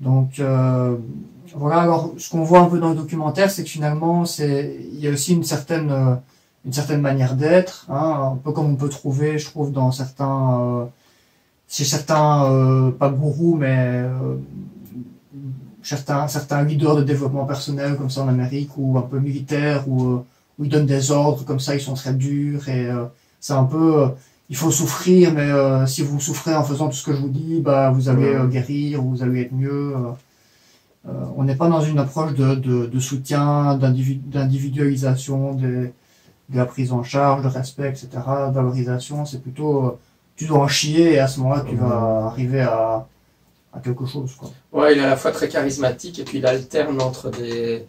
Donc, 0.00 0.40
euh, 0.40 0.96
voilà, 1.54 1.80
alors 1.80 2.14
ce 2.16 2.30
qu'on 2.30 2.42
voit 2.42 2.60
un 2.60 2.66
peu 2.66 2.78
dans 2.78 2.90
le 2.90 2.94
documentaire, 2.96 3.50
c'est 3.50 3.64
que 3.64 3.68
finalement, 3.68 4.24
c'est 4.24 4.76
il 4.92 5.00
y 5.00 5.08
a 5.08 5.10
aussi 5.10 5.34
une 5.34 5.44
certaine 5.44 5.90
euh, 5.90 6.14
une 6.64 6.72
certaine 6.72 7.00
manière 7.00 7.36
d'être, 7.36 7.86
hein, 7.88 8.32
un 8.34 8.36
peu 8.36 8.52
comme 8.52 8.66
on 8.66 8.76
peut 8.76 8.88
trouver, 8.88 9.38
je 9.38 9.46
trouve, 9.46 9.72
dans 9.72 9.92
certains 9.92 10.60
euh, 10.60 10.84
chez 11.68 11.84
certains 11.84 12.44
euh, 12.44 12.90
pas 12.90 13.08
gourous, 13.10 13.56
mais 13.56 13.76
euh, 13.78 14.36
certains 15.82 16.28
certains 16.28 16.62
leaders 16.62 16.96
de 16.96 17.02
développement 17.02 17.46
personnel 17.46 17.96
comme 17.96 18.10
ça 18.10 18.22
en 18.22 18.28
Amérique 18.28 18.70
ou 18.76 18.98
un 18.98 19.02
peu 19.02 19.18
militaires 19.18 19.88
ou 19.88 20.24
où 20.58 20.64
ils 20.64 20.68
donnent 20.70 20.86
des 20.86 21.10
ordres 21.10 21.44
comme 21.44 21.60
ça, 21.60 21.74
ils 21.74 21.80
sont 21.80 21.94
très 21.94 22.12
durs 22.14 22.68
et 22.68 22.88
c'est 23.40 23.54
un 23.54 23.64
peu 23.64 24.08
il 24.50 24.56
faut 24.56 24.70
souffrir, 24.70 25.32
mais 25.32 25.48
si 25.86 26.02
vous 26.02 26.20
souffrez 26.20 26.54
en 26.54 26.64
faisant 26.64 26.88
tout 26.88 26.96
ce 26.96 27.06
que 27.06 27.12
je 27.12 27.20
vous 27.20 27.28
dis, 27.28 27.60
bah 27.60 27.90
vous 27.90 28.08
allez 28.08 28.34
guérir, 28.50 29.00
vous 29.00 29.22
allez 29.22 29.42
être 29.42 29.52
mieux. 29.52 29.94
Euh, 31.08 31.12
on 31.36 31.44
n'est 31.44 31.56
pas 31.56 31.68
dans 31.68 31.80
une 31.80 31.98
approche 31.98 32.34
de, 32.34 32.54
de, 32.54 32.86
de 32.86 33.00
soutien, 33.00 33.74
d'individualisation 33.76 35.54
de, 35.54 35.90
de 36.50 36.56
la 36.56 36.66
prise 36.66 36.92
en 36.92 37.02
charge, 37.02 37.42
de 37.42 37.48
respect, 37.48 37.88
etc., 37.88 38.08
valorisation. 38.52 39.24
C'est 39.24 39.40
plutôt, 39.40 39.86
euh, 39.86 39.98
tu 40.36 40.44
dois 40.46 40.58
en 40.58 40.68
chier 40.68 41.14
et 41.14 41.18
à 41.18 41.26
ce 41.26 41.40
moment-là, 41.40 41.64
tu 41.66 41.76
vas 41.76 42.26
arriver 42.26 42.60
à, 42.60 43.06
à 43.72 43.80
quelque 43.82 44.04
chose. 44.04 44.34
Quoi. 44.34 44.50
Ouais, 44.72 44.94
il 44.94 44.98
est 44.98 45.04
à 45.04 45.08
la 45.08 45.16
fois 45.16 45.32
très 45.32 45.48
charismatique 45.48 46.18
et 46.18 46.24
puis 46.24 46.38
il 46.38 46.46
alterne 46.46 47.00
entre 47.00 47.30
des 47.30 47.86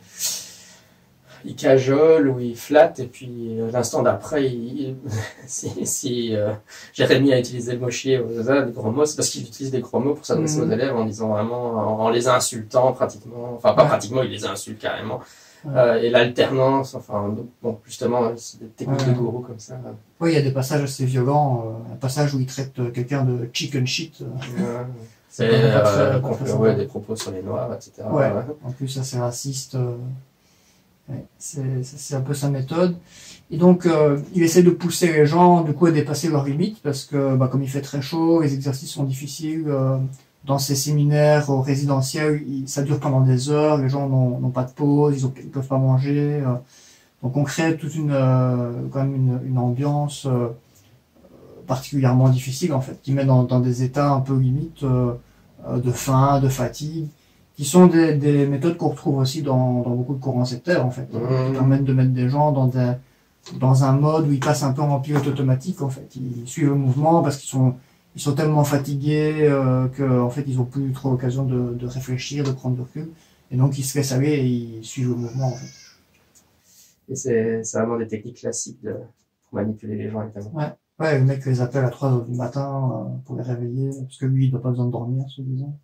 il 1.45 1.55
cajole 1.55 2.29
ou 2.29 2.39
il 2.39 2.55
flatte 2.55 2.99
et 2.99 3.05
puis 3.05 3.59
euh, 3.59 3.71
l'instant 3.71 4.01
d'après, 4.01 4.45
il, 4.45 4.95
si, 5.47 5.85
si 5.85 6.35
euh, 6.35 6.53
Jérémy 6.93 7.33
a 7.33 7.39
utilisé 7.39 7.73
le 7.73 7.79
mot 7.79 7.89
chier 7.89 8.17
des 8.19 8.71
gros 8.71 8.91
mots, 8.91 9.05
c'est 9.05 9.15
parce 9.15 9.29
qu'il 9.29 9.43
utilise 9.43 9.71
des 9.71 9.81
gros 9.81 9.99
mots 9.99 10.13
pour 10.13 10.25
s'adresser 10.25 10.59
mhm. 10.59 10.69
aux 10.69 10.71
élèves 10.73 10.95
en 10.95 11.05
disant 11.05 11.29
vraiment, 11.29 12.01
en, 12.01 12.09
les 12.09 12.27
insultant 12.27 12.93
pratiquement, 12.93 13.53
enfin 13.55 13.73
pas 13.73 13.85
pratiquement, 13.85 14.23
il 14.23 14.31
les 14.31 14.45
insulte 14.45 14.79
carrément. 14.79 15.21
Euh, 15.67 16.01
et 16.01 16.09
l'alternance, 16.09 16.95
enfin, 16.95 17.35
bon, 17.61 17.79
justement, 17.85 18.31
c'est 18.35 18.59
des 18.59 18.67
techniques 18.67 19.07
de 19.07 19.13
gourou 19.13 19.39
comme 19.39 19.59
ça. 19.59 19.79
Oui, 20.19 20.31
il 20.31 20.35
y 20.35 20.37
a 20.37 20.41
des 20.41 20.51
passages 20.51 20.83
assez 20.83 21.05
violents, 21.05 21.65
euh, 21.65 21.93
un 21.93 21.97
passage 21.97 22.33
où 22.33 22.39
il 22.39 22.47
traite 22.47 22.73
quelqu'un 22.93 23.23
de 23.23 23.47
chicken 23.53 23.85
shit. 23.85 24.23
c'est 25.29 25.49
euh, 25.51 26.13
des 26.75 26.85
propos 26.85 27.15
sur 27.15 27.31
les 27.31 27.43
noirs, 27.43 27.73
etc. 27.75 28.07
Ouais. 28.09 28.31
En 28.63 28.71
plus, 28.71 28.97
assez 28.97 29.19
raciste 29.19 29.77
c'est 31.37 32.15
un 32.15 32.21
peu 32.21 32.33
sa 32.33 32.49
méthode. 32.49 32.95
Et 33.51 33.57
donc, 33.57 33.85
euh, 33.85 34.17
il 34.33 34.43
essaie 34.43 34.63
de 34.63 34.69
pousser 34.69 35.11
les 35.11 35.25
gens, 35.25 35.61
du 35.61 35.73
coup, 35.73 35.85
à 35.85 35.91
dépasser 35.91 36.29
leurs 36.29 36.45
limites, 36.45 36.81
parce 36.81 37.03
que, 37.03 37.35
bah, 37.35 37.49
comme 37.49 37.61
il 37.61 37.69
fait 37.69 37.81
très 37.81 38.01
chaud, 38.01 38.41
les 38.41 38.53
exercices 38.53 38.89
sont 38.89 39.03
difficiles. 39.03 39.65
Euh, 39.67 39.97
dans 40.45 40.57
ces 40.57 40.75
séminaires 40.75 41.51
au 41.51 41.61
résidentiel, 41.61 42.41
ça 42.65 42.81
dure 42.81 42.99
pendant 42.99 43.21
des 43.21 43.51
heures, 43.51 43.77
les 43.77 43.89
gens 43.89 44.09
n'ont 44.09 44.49
pas 44.49 44.63
de 44.63 44.71
pause, 44.71 45.21
ils, 45.21 45.45
ne 45.45 45.51
peuvent 45.51 45.67
pas 45.67 45.77
manger. 45.77 46.41
Euh. 46.43 46.55
donc, 47.21 47.37
on 47.37 47.43
crée 47.43 47.77
toute 47.77 47.93
une, 47.93 48.11
quand 48.91 49.03
même 49.03 49.15
une, 49.15 49.39
une 49.45 49.57
ambiance 49.59 50.27
particulièrement 51.67 52.29
difficile, 52.29 52.73
en 52.73 52.81
fait, 52.81 52.99
qui 53.03 53.11
met 53.11 53.25
dans, 53.25 53.43
dans 53.43 53.59
des 53.59 53.83
états 53.83 54.11
un 54.11 54.21
peu 54.21 54.35
limites 54.35 54.83
de 54.83 55.91
faim, 55.91 56.39
de 56.39 56.49
fatigue 56.49 57.07
qui 57.61 57.67
sont 57.67 57.85
des, 57.85 58.15
des 58.15 58.47
méthodes 58.47 58.75
qu'on 58.75 58.89
retrouve 58.89 59.19
aussi 59.19 59.43
dans, 59.43 59.83
dans, 59.83 59.91
beaucoup 59.91 60.15
de 60.15 60.19
courants 60.19 60.45
sectaires, 60.45 60.83
en 60.83 60.89
fait, 60.89 61.03
mmh. 61.13 61.19
qui 61.45 61.53
permettent 61.53 61.83
de 61.83 61.93
mettre 61.93 62.09
des 62.09 62.27
gens 62.27 62.51
dans, 62.51 62.65
des, 62.65 62.93
dans 63.59 63.83
un 63.83 63.91
mode 63.91 64.27
où 64.27 64.31
ils 64.31 64.39
passent 64.39 64.63
un 64.63 64.73
peu 64.73 64.81
en 64.81 64.99
pilote 64.99 65.27
automatique, 65.27 65.83
en 65.83 65.89
fait. 65.89 66.07
Ils 66.15 66.47
suivent 66.47 66.69
le 66.69 66.73
mouvement 66.73 67.21
parce 67.21 67.37
qu'ils 67.37 67.51
sont, 67.51 67.75
ils 68.15 68.21
sont 68.21 68.33
tellement 68.33 68.63
fatigués 68.63 69.41
euh, 69.41 69.87
que, 69.89 70.01
en 70.01 70.31
fait, 70.31 70.43
ils 70.47 70.59
ont 70.59 70.65
plus 70.65 70.91
trop 70.91 71.11
l'occasion 71.11 71.45
de, 71.45 71.75
de 71.75 71.85
réfléchir, 71.85 72.43
de 72.43 72.49
prendre 72.49 72.77
du 72.77 72.81
recul. 72.81 73.11
Et 73.51 73.57
donc, 73.57 73.77
ils 73.77 73.83
se 73.83 73.95
laissent 73.95 74.11
aller 74.11 74.31
et 74.31 74.43
ils 74.43 74.83
suivent 74.83 75.09
le 75.09 75.15
mouvement, 75.17 75.49
en 75.49 75.55
fait. 75.55 75.67
Et 77.09 77.15
c'est 77.15 77.77
vraiment 77.77 77.99
des 77.99 78.07
techniques 78.07 78.37
classiques 78.37 78.81
de, 78.81 78.93
pour 78.93 79.53
manipuler 79.59 79.97
les 79.97 80.09
gens, 80.09 80.23
évidemment. 80.23 80.51
Ouais. 80.55 80.73
Ouais, 80.97 81.19
le 81.19 81.25
mec 81.25 81.45
les 81.45 81.61
appelle 81.61 81.85
à 81.85 81.89
3 81.91 82.09
heures 82.09 82.25
du 82.25 82.35
matin 82.35 82.91
euh, 82.91 83.17
pour 83.23 83.35
les 83.35 83.43
réveiller, 83.43 83.91
parce 84.01 84.17
que 84.17 84.25
lui, 84.25 84.45
il 84.45 84.51
doit 84.51 84.63
pas 84.63 84.71
besoin 84.71 84.87
de 84.87 84.91
dormir, 84.91 85.29
se 85.29 85.43
disant. 85.43 85.77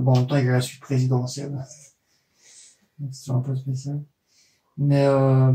Bon, 0.00 0.12
en 0.12 0.16
même 0.16 0.26
temps, 0.26 0.36
il 0.36 0.46
y 0.46 0.48
a 0.48 0.52
la 0.52 0.60
suite 0.60 0.80
présidentielle. 0.80 1.64
C'est 3.12 3.30
un 3.30 3.40
peu 3.40 3.54
spécial. 3.54 4.02
Mais 4.78 5.06
euh, 5.06 5.52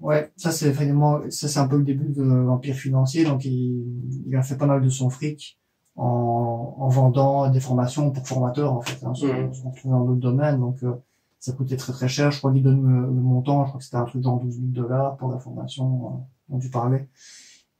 ouais, 0.00 0.32
ça 0.36 0.50
c'est 0.50 0.72
finalement, 0.72 1.20
ça 1.28 1.46
c'est 1.46 1.58
un 1.58 1.68
peu 1.68 1.76
le 1.76 1.84
début 1.84 2.08
de 2.08 2.22
l'empire 2.22 2.74
financier. 2.74 3.24
Donc 3.24 3.44
il, 3.44 3.84
il, 4.26 4.34
a 4.34 4.42
fait 4.42 4.56
pas 4.56 4.66
mal 4.66 4.80
de 4.80 4.88
son 4.88 5.10
fric 5.10 5.58
en, 5.96 6.74
en 6.78 6.88
vendant 6.88 7.50
des 7.50 7.60
formations 7.60 8.10
pour 8.10 8.26
formateurs 8.26 8.72
en 8.72 8.80
fait. 8.80 9.04
Hein, 9.04 9.12
mmh. 9.12 9.52
se 9.52 9.66
retrouve 9.66 9.92
dans 9.92 10.04
d'autres 10.04 10.20
domaines. 10.20 10.58
Donc 10.60 10.82
euh, 10.84 10.94
ça 11.38 11.52
coûtait 11.52 11.76
très 11.76 11.92
très 11.92 12.08
cher. 12.08 12.30
Je 12.30 12.38
crois 12.38 12.52
qu'il 12.52 12.62
donne 12.62 12.82
le, 12.82 13.10
montant. 13.10 13.64
Je 13.64 13.68
crois 13.68 13.78
que 13.78 13.84
c'était 13.84 13.96
un 13.98 14.04
truc 14.04 14.22
genre 14.22 14.40
12 14.40 14.54
000 14.54 14.66
dollars 14.68 15.16
pour 15.16 15.30
la 15.30 15.38
formation 15.38 16.06
euh, 16.06 16.08
dont 16.48 16.58
tu 16.58 16.70
parlais. 16.70 17.08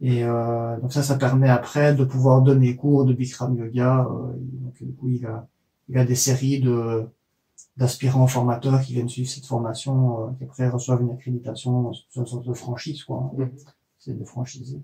Et 0.00 0.24
euh, 0.24 0.78
donc 0.80 0.92
ça, 0.92 1.02
ça 1.02 1.16
permet 1.16 1.48
après 1.48 1.94
de 1.94 2.04
pouvoir 2.04 2.42
donner 2.42 2.76
cours 2.76 3.04
de 3.06 3.14
Bikram 3.14 3.56
Yoga. 3.56 4.06
Donc 4.10 4.74
du 4.82 4.92
coup, 4.94 5.08
il 5.08 5.24
a 5.24 5.46
il 5.92 5.98
y 5.98 6.00
a 6.00 6.04
des 6.04 6.14
séries 6.14 6.60
de 6.60 7.06
d'aspirants 7.76 8.26
formateurs 8.26 8.82
qui 8.82 8.92
viennent 8.92 9.08
suivre 9.08 9.30
cette 9.30 9.46
formation, 9.46 10.28
euh, 10.28 10.30
qui 10.36 10.44
après 10.44 10.68
reçoivent 10.68 11.00
une 11.00 11.10
accréditation, 11.10 11.92
c'est 11.94 12.20
une 12.20 12.26
sorte 12.26 12.46
de 12.46 12.52
franchise, 12.52 13.02
quoi. 13.04 13.30
Hein. 13.38 13.44
Mhm. 13.44 13.50
C'est 13.98 14.18
de 14.18 14.24
franchisés. 14.24 14.82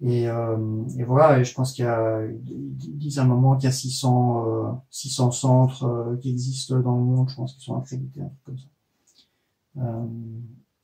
Et, 0.00 0.28
euh, 0.28 0.56
et 0.98 1.04
voilà, 1.04 1.38
et 1.38 1.44
je 1.44 1.54
pense 1.54 1.72
qu'il 1.72 1.84
y 1.84 1.88
a, 1.88 2.24
ils 2.24 2.98
disent 2.98 3.18
à 3.18 3.22
un 3.22 3.26
moment 3.26 3.56
qu'il 3.56 3.64
y 3.64 3.68
a 3.68 3.72
600, 3.72 4.46
euh, 4.46 4.72
600 4.90 5.30
centres 5.30 5.84
euh, 5.84 6.16
qui 6.16 6.30
existent 6.30 6.78
dans 6.80 6.96
le 6.96 7.04
monde, 7.04 7.28
je 7.30 7.36
pense 7.36 7.54
qu'ils 7.54 7.62
sont 7.64 7.78
accrédités, 7.78 8.20
un 8.20 8.26
truc 8.26 8.42
comme 8.44 8.58
ça. 8.58 8.66
Euh, 9.78 10.06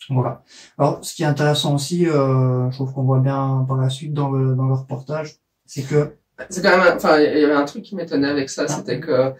voilà. 0.09 0.43
Alors, 0.79 1.05
ce 1.05 1.14
qui 1.14 1.23
est 1.23 1.26
intéressant 1.26 1.75
aussi, 1.75 2.07
euh, 2.07 2.71
je 2.71 2.76
trouve 2.76 2.93
qu'on 2.93 3.05
voit 3.05 3.21
bien 3.21 3.64
par 3.69 3.76
la 3.76 3.91
suite 3.91 4.14
dans 4.14 4.31
le, 4.31 4.55
dans 4.55 4.67
le 4.67 4.75
reportage, 4.75 5.37
c'est 5.67 5.83
que 5.83 6.17
c'est 6.49 6.62
quand 6.62 6.76
même, 6.76 6.96
enfin, 6.96 7.18
il 7.20 7.38
y 7.38 7.44
avait 7.44 7.52
un 7.52 7.64
truc 7.64 7.82
qui 7.82 7.94
m'étonnait 7.94 8.28
avec 8.28 8.50
ça, 8.50 8.64
ah. 8.64 8.68
c'était 8.68 9.00
que, 9.00 9.32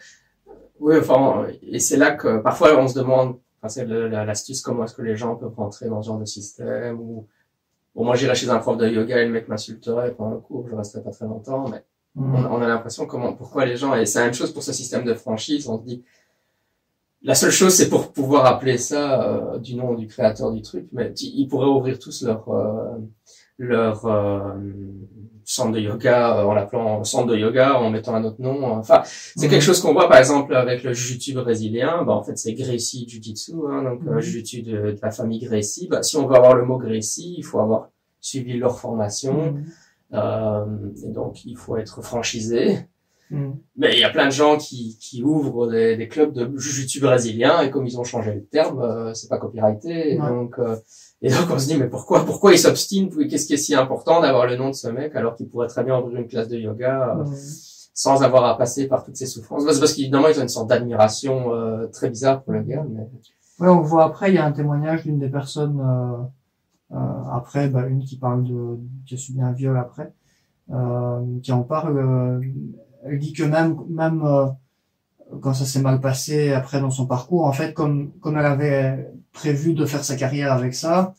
oui, 0.81 0.97
enfin, 0.99 1.47
et 1.63 1.79
c'est 1.79 1.97
là 1.97 2.13
que 2.13 2.39
parfois 2.39 2.77
on 2.79 2.89
se 2.89 2.99
demande, 2.99 3.39
enfin, 3.61 3.69
c'est 3.69 3.87
l'astuce, 3.87 4.61
comment 4.61 4.85
est-ce 4.85 4.95
que 4.95 5.03
les 5.03 5.17
gens 5.17 5.37
peuvent 5.37 5.55
rentrer 5.55 5.89
dans 5.89 6.03
ce 6.03 6.09
genre 6.09 6.19
de 6.19 6.25
système 6.25 7.01
ou, 7.01 7.27
bon, 7.95 8.05
moi 8.05 8.17
j'irais 8.17 8.35
chez 8.35 8.51
un 8.51 8.59
prof 8.59 8.77
de 8.77 8.89
yoga 8.89 9.19
et 9.21 9.25
le 9.25 9.33
mec 9.33 9.49
m'insulterait 9.49 10.13
pendant 10.13 10.35
le 10.35 10.41
cours, 10.41 10.69
je 10.69 10.75
resterais 10.75 11.03
pas 11.03 11.11
très 11.11 11.27
longtemps, 11.27 11.69
mais 11.69 11.85
mm. 12.17 12.47
on, 12.51 12.63
a 12.63 12.67
l'impression 12.67 13.07
comment, 13.07 13.33
pourquoi 13.33 13.65
les 13.65 13.77
gens, 13.77 13.95
et 13.95 14.07
c'est 14.07 14.19
la 14.19 14.27
même 14.27 14.35
chose 14.35 14.53
pour 14.53 14.63
ce 14.63 14.73
système 14.73 15.05
de 15.05 15.15
franchise, 15.15 15.69
on 15.69 15.79
se 15.79 15.85
dit, 15.85 16.05
la 17.25 17.37
seule 17.37 17.53
chose, 17.53 17.73
c'est 17.73 17.89
pour 17.89 18.13
pouvoir 18.13 18.47
appeler 18.47 18.79
ça 18.79 19.23
euh, 19.23 19.59
du 19.59 19.77
nom 19.77 19.95
du 19.95 20.09
créateur 20.09 20.51
du 20.51 20.61
truc, 20.61 20.89
mais 20.93 21.13
ils 21.13 21.47
pourraient 21.47 21.69
ouvrir 21.69 21.99
tous 22.01 22.23
leur 22.23 22.49
euh, 22.49 22.99
leur 23.59 24.07
centre 25.45 25.73
de 25.73 25.81
yoga 25.81 26.47
en 26.47 26.55
l'appelant 26.55 27.05
centre 27.05 27.27
de 27.29 27.37
yoga 27.37 27.75
en 27.75 27.91
mettant 27.91 28.15
un 28.15 28.25
autre 28.25 28.41
nom. 28.41 28.65
Enfin, 28.65 29.03
c'est 29.05 29.49
quelque 29.49 29.63
chose 29.63 29.81
qu'on 29.81 29.93
voit 29.93 30.09
par 30.09 30.19
exemple 30.19 30.55
avec 30.55 30.83
le 30.85 30.93
jiu-jitsu 30.93 31.35
brésilien. 31.35 32.05
Bah, 32.05 32.13
en 32.13 32.23
fait, 32.23 32.39
c'est 32.39 32.55
Gracie 32.55 33.07
Jiu-Jitsu, 33.09 33.55
hein, 33.71 33.83
donc 33.83 34.03
mm 34.03 34.21
jiu-jitsu 34.21 34.63
de, 34.63 34.73
de, 34.73 34.99
la 35.03 35.11
famille 35.11 35.41
Gracie. 35.41 35.89
Bah, 35.89 36.03
si 36.03 36.17
on 36.17 36.27
veut 36.27 36.37
avoir 36.37 36.55
le 36.55 36.65
mot 36.65 36.79
Gracie, 36.79 37.35
il 37.39 37.45
faut 37.45 37.61
avoir 37.61 37.89
suivi 38.21 38.57
leur 38.57 38.79
formation. 38.79 39.57
Euh, 40.15 40.65
et 41.05 41.11
donc, 41.11 41.45
il 41.45 41.57
faut 41.57 41.77
être 41.77 42.03
franchisé. 42.03 42.79
Mm. 43.33 43.53
Mais 43.77 43.95
il 43.95 43.99
y 43.99 44.05
a 44.05 44.11
plein 44.11 44.27
de 44.27 44.33
gens 44.33 44.59
qui, 44.59 44.99
qui 45.01 45.25
ouvrent 45.25 45.67
des, 45.67 45.97
des 45.97 46.07
clubs 46.07 46.35
de 46.35 46.45
jiu-jitsu 46.59 47.01
brésilien 47.01 47.63
et 47.63 47.71
comme 47.71 47.87
ils 47.87 47.99
ont 47.99 48.05
changé 48.05 48.35
le 48.35 48.45
terme, 48.45 48.81
euh, 48.83 49.15
c'est 49.15 49.29
pas 49.29 49.39
copyrighté. 49.39 50.13
Et 50.13 50.19
donc, 50.19 50.59
euh, 50.59 50.77
et 51.23 51.31
donc 51.31 51.47
on 51.51 51.59
se 51.59 51.67
dit 51.67 51.79
mais 51.79 51.89
pourquoi, 51.89 52.27
pourquoi 52.27 52.53
ils 52.53 52.59
s'obstinent? 52.59 53.09
Qu'est-ce 53.09 53.47
qui 53.47 53.55
est 53.55 53.57
si 53.57 53.75
important 53.75 54.21
d'avoir 54.21 54.47
le 54.47 54.57
nom 54.57 54.69
de 54.69 54.75
ce 54.75 54.89
mec 54.89 55.17
alors 55.17 55.35
qu'il 55.35 55.49
pourrait 55.49 55.69
très 55.69 55.83
bien 55.83 55.99
ouvrir 55.99 56.21
une 56.21 56.29
classe 56.29 56.49
de 56.49 56.59
yoga 56.59 57.17
euh, 57.17 57.25
sans 57.95 58.23
avoir 58.23 58.45
à 58.45 58.59
passer 58.59 58.87
par 58.87 59.03
toutes 59.03 59.17
ces 59.17 59.27
souffrances? 59.27 59.65
C'est 59.67 59.81
parce 59.81 59.95
qu'évidemment 59.95 60.29
ils 60.29 60.39
ont 60.39 60.43
une 60.43 60.49
sorte 60.49 60.69
d'admiration 60.69 61.51
très 61.91 62.11
bizarre 62.11 62.43
pour 62.43 62.53
le 62.53 62.63
gars. 62.63 62.85
Mais... 62.91 63.09
Ouais, 63.61 63.73
on 63.73 63.81
voit 63.81 64.05
après 64.05 64.31
il 64.31 64.35
y 64.35 64.39
a 64.39 64.45
un 64.45 64.53
témoignage 64.53 65.05
d'une 65.05 65.19
des 65.19 65.31
personnes 65.31 65.81
après, 67.33 67.69
bah, 67.69 67.87
une 67.87 68.05
qui 68.05 68.19
parle 68.19 68.45
de 68.45 68.79
qui 69.07 69.15
a 69.15 69.17
subi 69.17 69.41
un 69.41 69.53
viol 69.53 69.79
après, 69.79 70.13
qui 71.43 71.53
en 71.53 71.63
parle 71.63 71.97
elle 73.05 73.19
dit 73.19 73.33
que 73.33 73.43
même 73.43 73.77
même 73.89 74.23
euh, 74.25 74.47
quand 75.41 75.55
ça 75.55 75.65
s'est 75.65 75.81
mal 75.81 76.01
passé 76.01 76.53
après 76.53 76.81
dans 76.81 76.91
son 76.91 77.07
parcours, 77.07 77.45
en 77.45 77.53
fait, 77.53 77.75
comme 77.75 78.13
comme 78.21 78.39
elle 78.39 78.47
avait 78.47 79.11
prévu 79.33 79.75
de 79.75 79.87
faire 79.87 80.05
sa 80.05 80.17
carrière 80.17 80.53
avec 80.53 80.75
ça, 80.75 81.15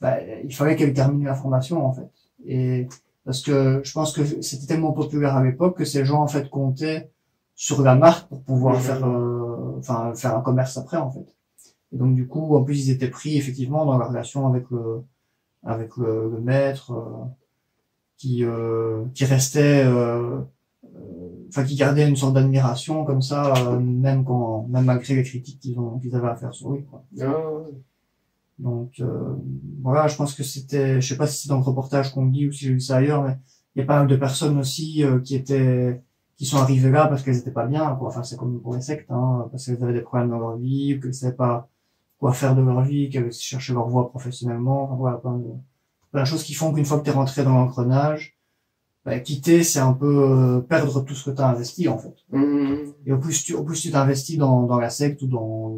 bah, 0.00 0.16
il 0.44 0.54
fallait 0.54 0.76
qu'elle 0.76 0.94
termine 0.94 1.24
la 1.24 1.34
formation 1.34 1.84
en 1.84 1.92
fait. 1.92 2.10
Et 2.46 2.88
parce 3.24 3.42
que 3.42 3.80
je 3.84 3.92
pense 3.92 4.12
que 4.12 4.24
c'était 4.42 4.66
tellement 4.66 4.92
populaire 4.92 5.36
à 5.36 5.44
l'époque 5.44 5.76
que 5.78 5.84
ces 5.84 6.04
gens 6.04 6.22
en 6.22 6.28
fait 6.28 6.48
comptaient 6.48 7.10
sur 7.54 7.82
la 7.82 7.94
marque 7.94 8.28
pour 8.28 8.42
pouvoir 8.42 8.80
faire 8.80 9.06
euh, 9.06 9.76
enfin 9.78 10.14
faire 10.14 10.36
un 10.36 10.40
commerce 10.40 10.76
après 10.78 10.96
en 10.96 11.10
fait. 11.10 11.34
Et 11.92 11.96
donc 11.96 12.14
du 12.14 12.26
coup, 12.26 12.56
en 12.56 12.62
plus 12.64 12.86
ils 12.86 12.90
étaient 12.90 13.10
pris 13.10 13.36
effectivement 13.36 13.84
dans 13.84 13.98
la 13.98 14.06
relation 14.06 14.46
avec 14.46 14.70
le 14.70 15.02
avec 15.64 15.96
le, 15.98 16.40
maître 16.40 16.92
euh, 16.92 17.24
qui 18.16 18.44
qui 19.14 19.24
restait 19.24 19.84
enfin 21.50 21.64
qui 21.64 21.74
gardait 21.74 22.08
une 22.08 22.16
sorte 22.16 22.34
d'admiration 22.34 23.04
comme 23.04 23.22
ça, 23.22 23.52
euh, 23.56 23.78
même 23.78 24.24
quand, 24.24 24.66
même 24.68 24.84
malgré 24.84 25.16
les 25.16 25.22
critiques 25.22 25.58
qu'ils 25.60 25.78
ont, 25.78 25.98
qu'ils 25.98 26.14
avaient 26.14 26.28
à 26.28 26.36
faire 26.36 26.54
sur 26.54 26.72
lui. 26.72 26.84
Quoi. 26.84 27.04
Ah, 27.20 27.34
Donc 28.58 28.92
euh, 29.00 29.34
voilà, 29.82 30.06
je 30.06 30.16
pense 30.16 30.34
que 30.34 30.42
c'était, 30.42 31.00
je 31.00 31.08
sais 31.08 31.16
pas 31.16 31.26
si 31.26 31.42
c'est 31.42 31.48
dans 31.48 31.58
le 31.58 31.62
reportage 31.62 32.12
qu'on 32.12 32.26
dit 32.26 32.46
ou 32.46 32.52
si 32.52 32.66
j'ai 32.66 32.72
vu 32.72 32.80
ça 32.80 32.96
ailleurs, 32.96 33.24
mais 33.24 33.36
il 33.74 33.80
y 33.80 33.82
a 33.82 33.86
pas 33.86 33.98
mal 33.98 34.06
de 34.06 34.16
personnes 34.16 34.58
aussi 34.58 35.04
euh, 35.04 35.18
qui 35.20 35.34
étaient, 35.34 36.00
qui 36.36 36.46
sont 36.46 36.58
arrivées 36.58 36.90
là 36.90 37.06
parce 37.08 37.22
qu'elles 37.22 37.38
étaient 37.38 37.50
pas 37.50 37.66
bien. 37.66 37.94
Quoi. 37.96 38.08
Enfin 38.08 38.22
c'est 38.22 38.36
comme 38.36 38.60
pour 38.60 38.74
les 38.74 38.80
sectes, 38.80 39.10
hein, 39.10 39.48
parce 39.50 39.66
qu'elles 39.66 39.82
avaient 39.82 39.92
des 39.92 40.02
problèmes 40.02 40.30
dans 40.30 40.38
leur 40.38 40.56
vie, 40.56 40.98
qu'elles 41.00 41.14
savaient 41.14 41.36
pas 41.36 41.68
quoi 42.18 42.32
faire 42.32 42.54
de 42.54 42.62
leur 42.62 42.82
vie, 42.82 43.08
qu'elles 43.10 43.32
cherchaient 43.32 43.72
leur 43.72 43.88
voie 43.88 44.10
professionnellement. 44.10 44.84
Enfin, 44.84 44.96
voilà, 44.96 45.16
plein 45.16 45.36
de, 45.36 45.48
plein 46.12 46.22
de 46.22 46.26
choses 46.26 46.44
qui 46.44 46.54
font 46.54 46.72
qu'une 46.72 46.84
fois 46.84 46.98
que 46.98 47.04
tu 47.04 47.10
es 47.10 47.12
rentré 47.12 47.42
dans 47.42 47.54
l'engrenage, 47.54 48.39
bah, 49.04 49.18
quitter, 49.20 49.62
c'est 49.62 49.78
un 49.78 49.92
peu 49.92 50.06
euh, 50.06 50.60
perdre 50.60 51.04
tout 51.04 51.14
ce 51.14 51.30
que 51.30 51.34
tu 51.34 51.40
as 51.40 51.48
investi 51.48 51.88
en 51.88 51.98
fait. 51.98 52.14
Mmh. 52.30 52.74
Et 53.06 53.12
au 53.12 53.18
plus 53.18 53.42
tu, 53.42 53.54
au 53.54 53.62
plus 53.62 53.80
tu 53.80 53.90
t'investis 53.90 54.38
dans, 54.38 54.64
dans 54.64 54.78
la 54.78 54.90
secte 54.90 55.22
ou 55.22 55.26
dans 55.26 55.76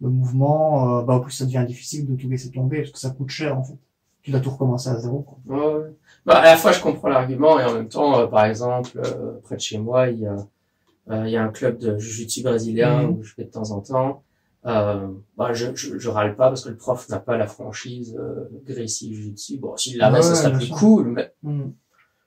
le, 0.00 0.08
mouvement, 0.08 0.98
euh, 0.98 1.02
bah 1.02 1.16
au 1.16 1.20
plus 1.20 1.32
ça 1.32 1.44
devient 1.44 1.64
difficile 1.66 2.06
de 2.06 2.14
tout 2.14 2.28
laisser 2.28 2.50
tomber 2.50 2.78
parce 2.78 2.90
que 2.90 2.98
ça 2.98 3.10
coûte 3.10 3.28
cher 3.28 3.58
en 3.58 3.62
fait. 3.62 3.76
Tu 4.22 4.30
dois 4.30 4.40
tout 4.40 4.50
recommencer 4.50 4.88
à 4.90 4.98
zéro. 4.98 5.20
Quoi. 5.20 5.56
Ouais. 5.56 5.96
Bah, 6.24 6.38
à 6.38 6.44
la 6.44 6.56
fois 6.56 6.72
je 6.72 6.80
comprends 6.80 7.08
l'argument 7.08 7.58
et 7.58 7.64
en 7.64 7.74
même 7.74 7.88
temps, 7.88 8.18
euh, 8.20 8.26
par 8.26 8.46
exemple, 8.46 9.00
près 9.42 9.56
de 9.56 9.60
chez 9.60 9.78
moi, 9.78 10.08
il 10.08 10.20
y 10.20 10.26
a 10.26 10.36
il 11.12 11.30
y 11.30 11.36
a 11.36 11.42
un 11.42 11.48
club 11.48 11.78
de 11.78 11.98
jiu-jitsu 11.98 12.42
brésilien 12.42 13.02
mmh. 13.02 13.10
où 13.10 13.22
je 13.24 13.34
vais 13.36 13.44
de 13.44 13.50
temps 13.50 13.72
en 13.72 13.80
temps. 13.80 14.22
Euh, 14.66 15.08
bah, 15.38 15.52
je, 15.54 15.74
je, 15.74 15.98
je, 15.98 16.08
râle 16.10 16.36
pas 16.36 16.48
parce 16.48 16.64
que 16.64 16.68
le 16.68 16.76
prof 16.76 17.08
n'a 17.08 17.18
pas 17.18 17.38
la 17.38 17.46
franchise 17.46 18.14
euh, 18.18 18.44
Gracie 18.66 19.14
Jiu-Jitsu. 19.14 19.58
Bon, 19.58 19.74
s'il 19.76 19.96
l'avait, 19.96 20.18
ouais, 20.18 20.22
ça 20.22 20.34
serait 20.34 20.52
plus 20.52 20.68
cool, 20.68 21.08
mais 21.08 21.32
mmh 21.42 21.70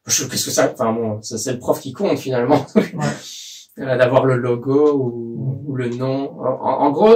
qu'est-ce 0.05 0.45
que 0.45 0.51
ça 0.51 0.71
enfin 0.71 0.93
bon 0.93 1.19
c'est 1.21 1.53
le 1.53 1.59
prof 1.59 1.79
qui 1.79 1.93
compte 1.93 2.17
finalement. 2.17 2.65
Ouais. 2.75 2.83
d'avoir 3.77 4.25
le 4.25 4.35
logo 4.35 4.91
ou, 4.93 5.63
ou 5.67 5.75
le 5.75 5.89
nom. 5.89 6.39
En, 6.39 6.91
gros 6.91 7.15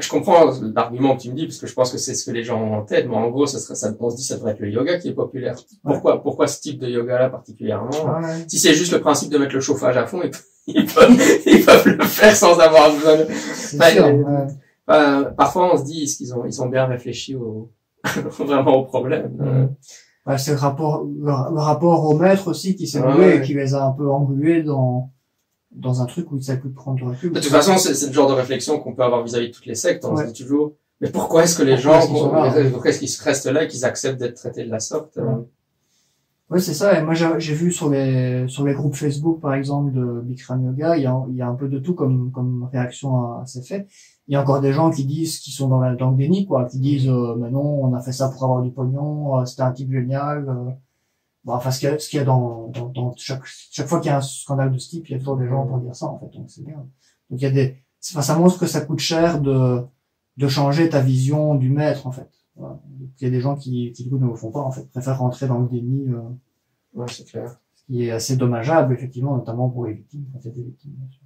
je 0.00 0.08
comprends 0.08 0.52
l'argument 0.74 1.16
que 1.16 1.22
tu 1.22 1.30
me 1.30 1.34
dis 1.34 1.46
parce 1.46 1.58
que 1.58 1.66
je 1.66 1.72
pense 1.72 1.90
que 1.90 1.98
c'est 1.98 2.14
ce 2.14 2.26
que 2.26 2.30
les 2.30 2.42
gens 2.42 2.60
ont 2.60 2.74
en 2.74 2.82
tête 2.82 3.06
mais 3.08 3.16
en 3.16 3.30
gros 3.30 3.46
ça 3.46 3.58
serait 3.58 3.74
ça 3.74 3.90
on 3.98 4.10
se 4.10 4.16
dit 4.16 4.24
ça 4.24 4.36
devrait 4.36 4.52
être 4.52 4.60
le 4.60 4.70
yoga 4.70 4.98
qui 4.98 5.08
est 5.08 5.14
populaire. 5.14 5.56
Pourquoi 5.82 6.22
pourquoi 6.22 6.46
ce 6.46 6.60
type 6.60 6.78
de 6.78 6.88
yoga 6.88 7.18
là 7.18 7.30
particulièrement 7.30 8.20
si 8.46 8.58
c'est 8.58 8.74
juste 8.74 8.92
le 8.92 9.00
principe 9.00 9.30
de 9.30 9.38
mettre 9.38 9.54
le 9.54 9.60
chauffage 9.60 9.96
à 9.96 10.06
fond 10.06 10.20
ils 10.22 10.30
peuvent 10.30 10.36
ils 11.46 11.64
peuvent, 11.64 11.88
le 11.88 12.04
faire 12.04 12.36
sans 12.36 12.58
avoir 12.58 12.92
besoin 12.92 13.16
de... 13.16 13.26
parfois 15.32 15.74
on 15.74 15.78
se 15.78 15.84
dit 15.84 16.04
qu'ils 16.04 16.34
ont 16.34 16.44
ils 16.44 16.60
ont 16.60 16.66
bien 16.66 16.84
réfléchi 16.84 17.34
au 17.34 17.70
vraiment 18.38 18.76
au 18.76 18.84
problème? 18.84 19.70
Bah, 20.28 20.36
c'est 20.36 20.50
le 20.50 20.58
rapport, 20.58 21.04
le, 21.04 21.58
rapport 21.58 22.04
au 22.04 22.14
maître 22.14 22.48
aussi 22.48 22.76
qui 22.76 22.86
s'est 22.86 23.00
ouais, 23.00 23.38
et 23.38 23.40
qui 23.40 23.54
les 23.54 23.74
a 23.74 23.82
un 23.82 23.92
peu 23.92 24.10
englués 24.10 24.62
dans, 24.62 25.10
dans 25.70 26.02
un 26.02 26.04
truc 26.04 26.30
où 26.30 26.38
savaient 26.38 26.60
plus 26.60 26.70
prendre 26.70 27.00
de 27.00 27.04
recul. 27.04 27.32
De 27.32 27.40
toute 27.40 27.50
façon, 27.50 27.78
c'est 27.78 28.06
le 28.06 28.12
genre 28.12 28.28
de 28.28 28.34
réflexion 28.34 28.78
qu'on 28.78 28.94
peut 28.94 29.02
avoir 29.02 29.24
vis-à-vis 29.24 29.48
de 29.48 29.54
toutes 29.54 29.64
les 29.64 29.74
sectes. 29.74 30.04
On 30.04 30.14
se 30.18 30.24
dit 30.24 30.34
toujours, 30.34 30.74
mais 31.00 31.08
pourquoi 31.08 31.44
est-ce 31.44 31.56
que 31.56 31.62
les 31.62 31.78
gens, 31.78 31.98
pourquoi 32.06 32.90
est-ce 32.90 32.98
qu'ils 32.98 33.24
restent 33.24 33.46
là 33.46 33.64
et 33.64 33.68
qu'ils 33.68 33.86
acceptent 33.86 34.20
d'être 34.20 34.34
traités 34.34 34.64
de 34.64 34.70
la 34.70 34.80
sorte? 34.80 35.16
Euh? 35.16 35.36
Oui, 36.50 36.60
c'est 36.60 36.74
ça. 36.74 36.98
Et 36.98 37.02
moi, 37.02 37.14
j'ai 37.14 37.54
vu 37.54 37.72
sur 37.72 37.88
les 37.88 38.46
sur 38.48 38.66
les 38.66 38.74
groupes 38.74 38.96
Facebook, 38.96 39.40
par 39.40 39.54
exemple, 39.54 39.92
de 39.92 40.20
Bikram 40.20 40.62
Yoga, 40.62 40.98
il 40.98 41.04
y 41.04 41.06
a, 41.06 41.24
il 41.30 41.36
y 41.36 41.42
a 41.42 41.48
un 41.48 41.54
peu 41.54 41.68
de 41.68 41.78
tout 41.78 41.94
comme 41.94 42.32
comme 42.32 42.68
réaction 42.70 43.16
à, 43.16 43.46
ces 43.46 43.62
faits. 43.62 43.88
Il 44.28 44.34
y 44.34 44.36
a 44.36 44.42
encore 44.42 44.60
des 44.60 44.72
gens 44.72 44.90
qui 44.90 45.04
disent, 45.04 45.38
qui 45.40 45.50
sont 45.50 45.68
dans, 45.68 45.80
la, 45.80 45.92
le 45.92 46.16
déni, 46.16 46.46
quoi, 46.46 46.66
qui 46.66 46.78
disent, 46.78 47.08
euh, 47.08 47.34
mais 47.36 47.50
non, 47.50 47.84
on 47.84 47.94
a 47.94 48.00
fait 48.00 48.12
ça 48.12 48.28
pour 48.28 48.44
avoir 48.44 48.62
du 48.62 48.70
pognon, 48.70 49.40
euh, 49.40 49.44
c'était 49.46 49.62
un 49.62 49.72
type 49.72 49.90
génial. 49.90 50.48
Euh. 50.48 50.70
Bon, 51.44 51.54
enfin, 51.54 51.70
ce 51.70 51.80
qu'il 51.80 51.88
y 51.88 51.92
a, 51.92 51.98
ce 51.98 52.08
qu'il 52.08 52.18
y 52.18 52.22
a 52.22 52.24
dans, 52.24 52.68
dans, 52.68 52.88
dans, 52.88 53.14
chaque 53.16 53.44
chaque 53.44 53.86
fois 53.86 54.00
qu'il 54.00 54.10
y 54.10 54.12
a 54.12 54.18
un 54.18 54.20
scandale 54.20 54.70
de 54.70 54.78
ce 54.78 54.90
type, 54.90 55.08
il 55.08 55.12
y 55.12 55.14
a 55.14 55.18
toujours 55.18 55.38
des 55.38 55.48
gens 55.48 55.66
pour 55.66 55.78
dire 55.78 55.96
ça, 55.96 56.06
en 56.06 56.18
fait. 56.18 56.28
Donc 56.36 56.50
c'est 56.50 56.64
bien. 56.64 56.76
Donc 57.30 57.40
il 57.40 57.42
y 57.42 57.46
a 57.46 57.50
des, 57.50 57.78
enfin, 58.12 58.22
ça 58.22 58.36
montre 58.36 58.58
que 58.58 58.66
ça 58.66 58.82
coûte 58.82 58.98
cher 58.98 59.40
de 59.40 59.82
de 60.38 60.48
changer 60.48 60.88
ta 60.88 61.00
vision 61.00 61.56
du 61.56 61.68
maître, 61.68 62.06
en 62.06 62.12
fait. 62.12 62.30
Voilà. 62.56 62.80
Il 63.20 63.24
y 63.24 63.26
a 63.26 63.30
des 63.30 63.40
gens 63.40 63.56
qui, 63.56 63.92
qui 63.92 64.04
du 64.04 64.10
coup 64.10 64.18
ne 64.18 64.26
le 64.26 64.34
font 64.34 64.52
pas, 64.52 64.60
en 64.60 64.70
fait, 64.70 64.88
préfèrent 64.90 65.18
rentrer 65.18 65.48
dans 65.48 65.58
le 65.58 65.68
déni. 65.68 66.08
Euh, 66.08 66.20
ouais, 66.94 67.06
c'est 67.08 67.26
clair. 67.26 67.60
Ce 67.74 67.84
qui 67.84 68.04
est 68.04 68.12
assez 68.12 68.36
dommageable, 68.36 68.94
effectivement, 68.94 69.36
notamment 69.36 69.68
pour 69.68 69.86
les 69.86 69.94
victimes, 69.94 70.26
quand 70.32 70.38
il 70.44 70.52
des 70.52 70.62
victimes, 70.62 70.92
bien 70.92 71.08
sûr. 71.10 71.22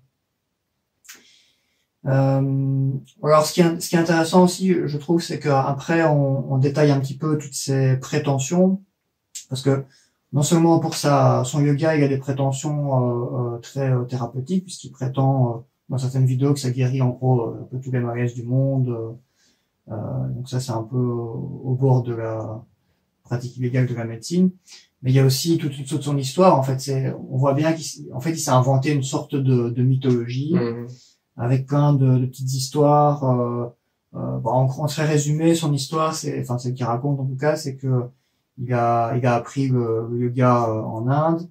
Euh, 2.07 2.91
alors, 3.23 3.47
ce 3.47 3.53
qui, 3.53 3.61
est, 3.61 3.81
ce 3.81 3.89
qui 3.89 3.97
est 3.97 3.99
intéressant 3.99 4.45
aussi, 4.45 4.75
je 4.85 4.99
trouve, 4.99 5.23
c'est 5.23 5.39
qu'après, 5.39 6.05
on, 6.05 6.53
on 6.53 6.59
détaille 6.59 6.91
un 6.91 7.01
petit 7.01 7.17
peu 7.17 7.39
toutes 7.39 7.55
ces 7.55 7.97
prétentions, 7.97 8.83
parce 9.49 9.63
que 9.63 9.85
non 10.33 10.43
seulement 10.43 10.79
pour 10.81 10.95
sa, 10.95 11.45
son 11.45 11.61
yoga, 11.61 11.97
il 11.97 12.03
a 12.03 12.09
des 12.09 12.19
prétentions 12.19 12.95
euh, 12.95 13.55
euh 13.55 13.59
très 13.59 13.91
euh, 13.91 14.03
thérapeutiques, 14.05 14.65
puisqu'il 14.65 14.91
prétend 14.91 15.67
dans 15.89 15.99
certaines 15.99 16.27
vidéos 16.27 16.55
que 16.55 16.61
ça 16.61 16.71
guérit 16.71 17.03
en 17.03 17.11
gros 17.11 17.51
un 17.51 17.69
peu 17.71 17.79
tous 17.79 17.93
les 17.93 18.01
malaises 18.01 18.35
du 18.35 18.45
monde. 18.45 19.19
donc 19.89 20.49
ça, 20.49 20.59
c'est 20.59 20.73
un 20.73 20.83
peu 20.83 20.97
au 20.97 21.77
bord 21.79 22.03
de 22.03 22.15
la 22.15 22.65
pratique 23.25 23.59
illégale 23.59 23.87
de 23.87 23.95
la 23.95 24.05
médecine. 24.05 24.51
Mais 25.03 25.11
il 25.11 25.17
y 25.17 25.19
a 25.19 25.25
aussi 25.25 25.59
toute, 25.59 25.85
toute, 25.85 26.03
son 26.03 26.17
histoire. 26.17 26.59
En 26.59 26.63
fait, 26.63 26.91
on 27.31 27.37
voit 27.37 27.53
bien 27.53 27.73
qu'en 27.73 28.21
fait, 28.21 28.31
il 28.31 28.39
s'est 28.39 28.51
inventé 28.51 28.93
une 28.93 29.03
sorte 29.03 29.35
de, 29.35 29.69
de 29.69 29.83
mythologie 29.83 30.55
mmh. 30.55 30.87
Avec 31.37 31.67
plein 31.67 31.93
de, 31.95 32.19
de 32.19 32.27
petites 32.27 32.53
histoires. 32.53 33.25
Euh, 33.25 33.67
euh, 34.15 34.39
bon, 34.39 34.51
en, 34.51 34.65
en, 34.67 34.87
très 34.87 35.07
résumé, 35.07 35.55
son 35.55 35.73
histoire, 35.73 36.15
c'est, 36.15 36.41
enfin, 36.41 36.59
ce 36.59 36.69
qu'il 36.69 36.85
raconte 36.85 37.21
en 37.21 37.27
tout 37.27 37.37
cas, 37.37 37.57
c'est 37.57 37.77
que 37.77 38.05
il 38.59 38.73
a, 38.75 39.17
il 39.17 39.27
a 39.27 39.35
appris 39.35 39.69
le, 39.69 40.09
le 40.11 40.19
yoga 40.27 40.69
euh, 40.69 40.83
en 40.83 41.09
Inde 41.09 41.49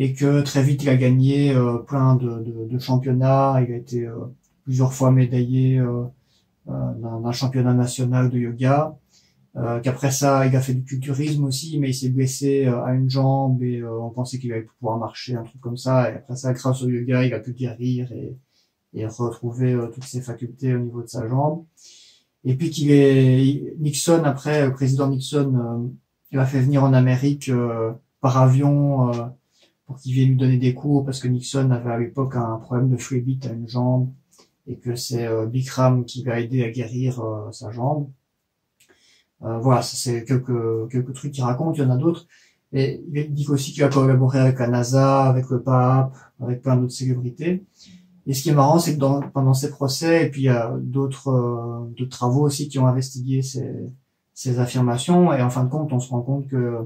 et 0.00 0.14
que 0.14 0.40
très 0.40 0.62
vite 0.62 0.82
il 0.82 0.88
a 0.88 0.96
gagné 0.96 1.52
euh, 1.54 1.76
plein 1.78 2.16
de, 2.16 2.42
de, 2.42 2.66
de, 2.66 2.78
championnats. 2.78 3.62
Il 3.66 3.72
a 3.72 3.76
été 3.76 4.06
euh, 4.06 4.16
plusieurs 4.64 4.94
fois 4.94 5.10
médaillé 5.10 5.78
euh, 5.78 6.04
d'un 6.66 7.32
championnat 7.32 7.74
national 7.74 8.30
de 8.30 8.38
yoga. 8.38 8.96
Qu'après 9.82 10.12
ça, 10.12 10.46
il 10.46 10.54
a 10.54 10.60
fait 10.60 10.74
du 10.74 10.84
culturisme 10.84 11.42
aussi, 11.42 11.78
mais 11.80 11.90
il 11.90 11.94
s'est 11.94 12.08
blessé 12.08 12.66
à 12.66 12.94
une 12.94 13.10
jambe 13.10 13.60
et 13.64 13.82
on 13.84 14.08
pensait 14.10 14.38
qu'il 14.38 14.52
allait 14.52 14.62
pouvoir 14.78 14.96
marcher, 14.96 15.34
un 15.34 15.42
truc 15.42 15.60
comme 15.60 15.76
ça. 15.76 16.08
Et 16.08 16.14
après 16.14 16.36
ça, 16.36 16.52
grâce 16.52 16.82
au 16.82 16.88
yoga, 16.88 17.24
il 17.24 17.34
a 17.34 17.40
pu 17.40 17.52
guérir 17.52 18.12
et, 18.12 18.36
et 18.94 19.06
retrouver 19.06 19.78
toutes 19.94 20.04
ses 20.04 20.20
facultés 20.20 20.74
au 20.74 20.78
niveau 20.78 21.02
de 21.02 21.08
sa 21.08 21.28
jambe. 21.28 21.64
Et 22.44 22.56
puis 22.56 22.70
qu'il 22.70 22.90
est 22.90 23.74
Nixon 23.78 24.22
après, 24.24 24.66
le 24.66 24.72
président 24.72 25.08
Nixon, 25.08 25.92
il 26.32 26.38
a 26.38 26.46
fait 26.46 26.60
venir 26.60 26.82
en 26.84 26.92
Amérique 26.92 27.50
par 28.20 28.38
avion 28.38 29.12
pour 29.86 29.98
qu'il 29.98 30.12
vienne 30.14 30.30
lui 30.30 30.36
donner 30.36 30.56
des 30.56 30.74
cours 30.74 31.04
parce 31.04 31.20
que 31.20 31.28
Nixon 31.28 31.70
avait 31.70 31.90
à 31.90 31.98
l'époque 31.98 32.36
un 32.36 32.56
problème 32.56 32.88
de 32.88 32.96
freebit 32.96 33.40
à 33.44 33.52
une 33.52 33.68
jambe 33.68 34.10
et 34.66 34.76
que 34.76 34.94
c'est 34.94 35.28
Bikram 35.46 36.04
qui 36.04 36.24
va 36.24 36.40
aider 36.40 36.64
à 36.64 36.70
guérir 36.70 37.22
sa 37.52 37.70
jambe. 37.70 38.08
voilà, 39.40 39.82
c'est 39.82 40.24
quelques 40.24 40.90
quelques 40.90 41.12
trucs 41.12 41.32
qu'il 41.32 41.44
raconte. 41.44 41.76
Il 41.76 41.82
y 41.82 41.84
en 41.84 41.90
a 41.90 41.96
d'autres. 41.96 42.26
Et 42.72 43.02
il 43.12 43.34
dit 43.34 43.46
aussi 43.48 43.72
qu'il 43.72 43.82
a 43.82 43.88
collaboré 43.88 44.38
avec 44.38 44.58
la 44.60 44.68
NASA, 44.68 45.24
avec 45.24 45.50
le 45.50 45.60
pape, 45.60 46.16
avec 46.40 46.62
plein 46.62 46.76
d'autres 46.76 46.92
célébrités. 46.92 47.64
Et 48.30 48.32
ce 48.32 48.44
qui 48.44 48.50
est 48.50 48.54
marrant, 48.54 48.78
c'est 48.78 48.96
que 48.96 49.28
pendant 49.30 49.54
ces 49.54 49.70
procès, 49.70 50.24
et 50.24 50.30
puis 50.30 50.42
il 50.42 50.44
y 50.44 50.48
a 50.48 50.72
d'autres 50.78 51.32
euh, 51.32 52.06
travaux 52.08 52.42
aussi 52.42 52.68
qui 52.68 52.78
ont 52.78 52.86
investigué 52.86 53.42
ces, 53.42 54.60
affirmations, 54.60 55.32
et 55.32 55.42
en 55.42 55.50
fin 55.50 55.64
de 55.64 55.68
compte, 55.68 55.92
on 55.92 55.98
se 55.98 56.10
rend 56.10 56.22
compte 56.22 56.46
que 56.46 56.54
euh, 56.54 56.84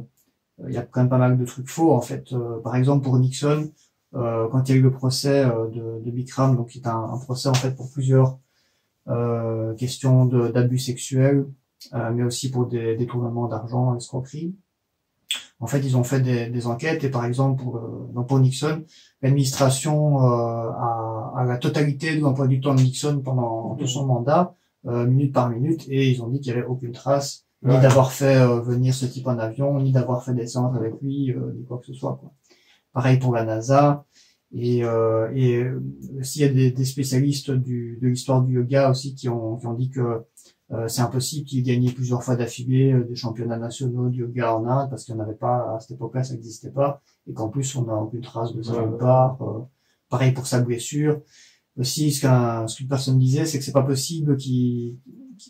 il 0.66 0.72
y 0.72 0.78
a 0.78 0.82
quand 0.82 1.02
même 1.02 1.10
pas 1.10 1.18
mal 1.18 1.36
de 1.36 1.44
trucs 1.44 1.68
faux. 1.68 1.92
En 1.92 2.00
fait, 2.00 2.32
euh, 2.32 2.62
par 2.62 2.76
exemple 2.76 3.04
pour 3.04 3.18
Nixon, 3.18 3.70
quand 4.14 4.62
il 4.66 4.70
y 4.70 4.74
a 4.74 4.78
eu 4.78 4.80
le 4.80 4.90
procès 4.90 5.44
de, 5.44 6.00
de 6.02 6.10
Bikram, 6.10 6.56
donc 6.56 6.68
qui 6.68 6.78
est 6.78 6.86
un, 6.86 7.10
un, 7.12 7.18
procès 7.18 7.50
en 7.50 7.54
fait 7.54 7.72
pour 7.72 7.90
plusieurs 7.90 8.38
questions 9.76 10.24
d'abus 10.24 10.78
sexuels, 10.78 11.44
mais 11.92 12.22
aussi 12.22 12.50
pour 12.50 12.66
des 12.66 12.96
détournements 12.96 13.48
d'argent, 13.48 13.94
escroquerie. 13.96 14.54
En 15.64 15.66
fait, 15.66 15.80
ils 15.80 15.96
ont 15.96 16.04
fait 16.04 16.20
des, 16.20 16.50
des 16.50 16.66
enquêtes 16.66 17.04
et 17.04 17.08
par 17.08 17.24
exemple 17.24 17.62
pour, 17.62 17.78
euh, 17.78 18.22
pour 18.28 18.38
Nixon, 18.38 18.84
l'administration 19.22 20.22
euh, 20.22 20.70
a, 20.72 21.32
a, 21.38 21.44
la 21.46 21.56
totalité 21.56 22.14
de 22.14 22.20
l'emploi 22.20 22.46
du 22.46 22.60
temps 22.60 22.74
de 22.74 22.82
Nixon 22.82 23.22
pendant 23.24 23.74
tout 23.76 23.86
son 23.86 24.04
mandat, 24.04 24.54
euh, 24.84 25.06
minute 25.06 25.32
par 25.32 25.48
minute, 25.48 25.86
et 25.88 26.10
ils 26.10 26.22
ont 26.22 26.28
dit 26.28 26.40
qu'il 26.40 26.52
n'y 26.52 26.58
avait 26.58 26.68
aucune 26.68 26.92
trace 26.92 27.46
ni 27.62 27.80
d'avoir 27.80 28.12
fait 28.12 28.36
euh, 28.36 28.60
venir 28.60 28.92
ce 28.92 29.06
type 29.06 29.26
en 29.26 29.38
avion, 29.38 29.80
ni 29.80 29.90
d'avoir 29.90 30.22
fait 30.22 30.34
des 30.34 30.46
séances 30.46 30.76
avec 30.76 31.00
lui, 31.00 31.32
euh, 31.32 31.54
ni 31.56 31.64
quoi 31.64 31.78
que 31.78 31.86
ce 31.86 31.94
soit. 31.94 32.18
Quoi. 32.20 32.30
Pareil 32.92 33.18
pour 33.18 33.32
la 33.32 33.46
NASA. 33.46 34.04
Et, 34.52 34.84
euh, 34.84 35.32
et 35.34 35.64
s'il 36.20 36.42
y 36.42 36.44
a 36.44 36.48
des, 36.52 36.72
des 36.72 36.84
spécialistes 36.84 37.50
du, 37.50 37.98
de 38.02 38.08
l'histoire 38.08 38.42
du 38.42 38.56
yoga 38.56 38.90
aussi 38.90 39.14
qui 39.14 39.30
ont, 39.30 39.56
qui 39.56 39.66
ont 39.66 39.72
dit 39.72 39.88
que 39.88 40.24
c'est 40.88 41.02
impossible 41.02 41.46
qu'il 41.46 41.58
ait 41.60 41.74
gagné 41.74 41.92
plusieurs 41.92 42.22
fois 42.22 42.36
d'affilée 42.36 42.92
euh, 42.92 43.04
des 43.04 43.14
championnats 43.14 43.58
nationaux 43.58 44.08
de 44.08 44.16
yoga 44.16 44.56
en 44.56 44.66
Inde 44.66 44.90
parce 44.90 45.04
qu'il 45.04 45.14
n'y 45.14 45.20
en 45.20 45.24
avait 45.24 45.34
pas 45.34 45.74
à 45.74 45.80
cette 45.80 45.92
époque-là, 45.92 46.24
ça 46.24 46.34
n'existait 46.34 46.70
pas, 46.70 47.02
et 47.26 47.34
qu'en 47.34 47.48
plus 47.48 47.76
on 47.76 47.84
n'a 47.84 47.94
aucune 47.94 48.22
trace 48.22 48.54
de 48.54 48.62
ça 48.62 48.72
nulle 48.80 48.96
part. 48.98 49.40
Euh, 49.42 49.60
pareil 50.08 50.32
pour 50.32 50.46
sa 50.46 50.60
blessure. 50.60 51.20
Aussi, 51.76 52.12
ce 52.12 52.76
qu'une 52.76 52.88
personne 52.88 53.18
disait, 53.18 53.46
c'est 53.46 53.58
que 53.58 53.64
c'est 53.64 53.72
pas 53.72 53.82
possible 53.82 54.36
qu'il 54.36 54.98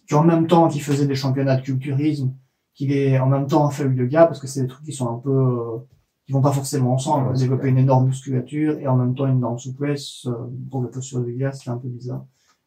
qu'en 0.09 0.25
même 0.25 0.47
temps 0.47 0.69
qu'il 0.69 0.83
faisait 0.83 1.07
des 1.07 1.15
championnats 1.15 1.57
de 1.57 1.63
culturisme, 1.63 2.35
qu'il 2.75 2.91
ait 2.93 3.19
en 3.19 3.27
même 3.27 3.47
temps 3.47 3.69
fait 3.71 3.85
le 3.85 3.95
yoga 3.95 4.27
parce 4.27 4.41
que 4.41 4.47
c'est 4.47 4.63
des 4.63 4.67
trucs 4.67 4.85
qui 4.85 4.93
sont 4.93 5.09
un 5.09 5.19
peu 5.19 5.85
qui 6.27 6.33
vont 6.33 6.41
pas 6.41 6.53
forcément 6.53 6.95
ensemble. 6.95 7.37
développer 7.37 7.69
une 7.69 7.77
énorme 7.77 8.07
musculature 8.07 8.79
et 8.79 8.89
en 8.89 8.97
même 8.97 9.15
temps 9.15 9.27
une 9.27 9.37
énorme 9.37 9.59
souplesse 9.59 10.27
pour 10.71 10.81
le 10.81 10.91
posture 10.91 11.21
de 11.21 11.31
yoga, 11.31 11.53
c'est 11.53 11.71
un 11.71 11.77
peu 11.77 11.89
bizarre. 11.89 12.25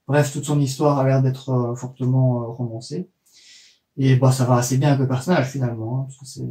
Bref, 0.07 0.31
toute 0.31 0.45
son 0.45 0.59
histoire 0.59 0.97
a 0.99 1.05
l'air 1.05 1.21
d'être 1.21 1.49
euh, 1.49 1.75
fortement 1.75 2.41
euh, 2.41 2.45
romancée. 2.47 3.09
Et 3.97 4.15
bah 4.15 4.31
ça 4.31 4.45
va 4.45 4.57
assez 4.57 4.77
bien 4.77 4.89
avec 4.89 5.01
le 5.01 5.07
personnage 5.07 5.49
finalement, 5.49 6.01
hein, 6.01 6.03
parce 6.03 6.19
que 6.19 6.25
c'est 6.25 6.47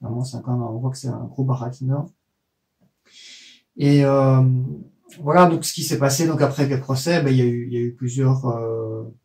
vraiment 0.00 0.22
c'est 0.22 0.40
quand 0.42 0.52
même 0.52 0.62
on 0.62 0.78
voit 0.78 0.90
que 0.90 0.96
c'est 0.96 1.08
un 1.08 1.24
gros 1.24 1.44
baratineur. 1.44 2.06
Et 3.76 4.04
euh, 4.04 4.42
voilà 5.20 5.46
donc 5.46 5.64
ce 5.64 5.72
qui 5.72 5.82
s'est 5.82 5.98
passé 5.98 6.26
donc 6.26 6.40
après 6.40 6.68
le 6.68 6.80
procès, 6.80 7.20
ben, 7.22 7.30
il 7.30 7.36
y 7.36 7.42
a 7.42 7.44
eu 7.44 7.66
il 7.66 7.72
y 7.72 7.76
a 7.76 7.80
eu 7.80 7.94
plusieurs 7.94 8.46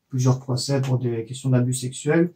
plusieurs 0.09 0.39
procès 0.39 0.81
pour 0.81 0.97
des 0.97 1.25
questions 1.25 1.49
d'abus 1.49 1.75
sexuels. 1.75 2.33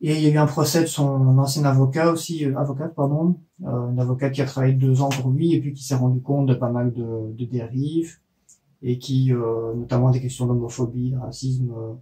Et 0.00 0.14
il 0.16 0.20
y 0.20 0.26
a 0.26 0.30
eu 0.30 0.36
un 0.36 0.46
procès 0.46 0.82
de 0.82 0.86
son 0.86 1.38
ancien 1.38 1.64
avocat 1.64 2.10
aussi, 2.10 2.44
avocate 2.44 2.94
pardon, 2.94 3.40
euh, 3.64 3.90
une 3.90 3.98
avocate 3.98 4.32
qui 4.32 4.42
a 4.42 4.44
travaillé 4.44 4.74
deux 4.74 5.00
ans 5.00 5.08
pour 5.08 5.30
lui 5.30 5.54
et 5.54 5.60
puis 5.60 5.72
qui 5.72 5.82
s'est 5.82 5.94
rendu 5.94 6.20
compte 6.20 6.46
de 6.46 6.54
pas 6.54 6.70
mal 6.70 6.92
de, 6.92 7.32
de 7.32 7.44
dérives 7.46 8.18
et 8.84 8.98
qui, 8.98 9.32
euh, 9.32 9.74
notamment 9.74 10.10
des 10.10 10.20
questions 10.20 10.46
d'homophobie, 10.46 11.12
de 11.12 11.16
racisme, 11.16 11.72
euh, 11.74 11.94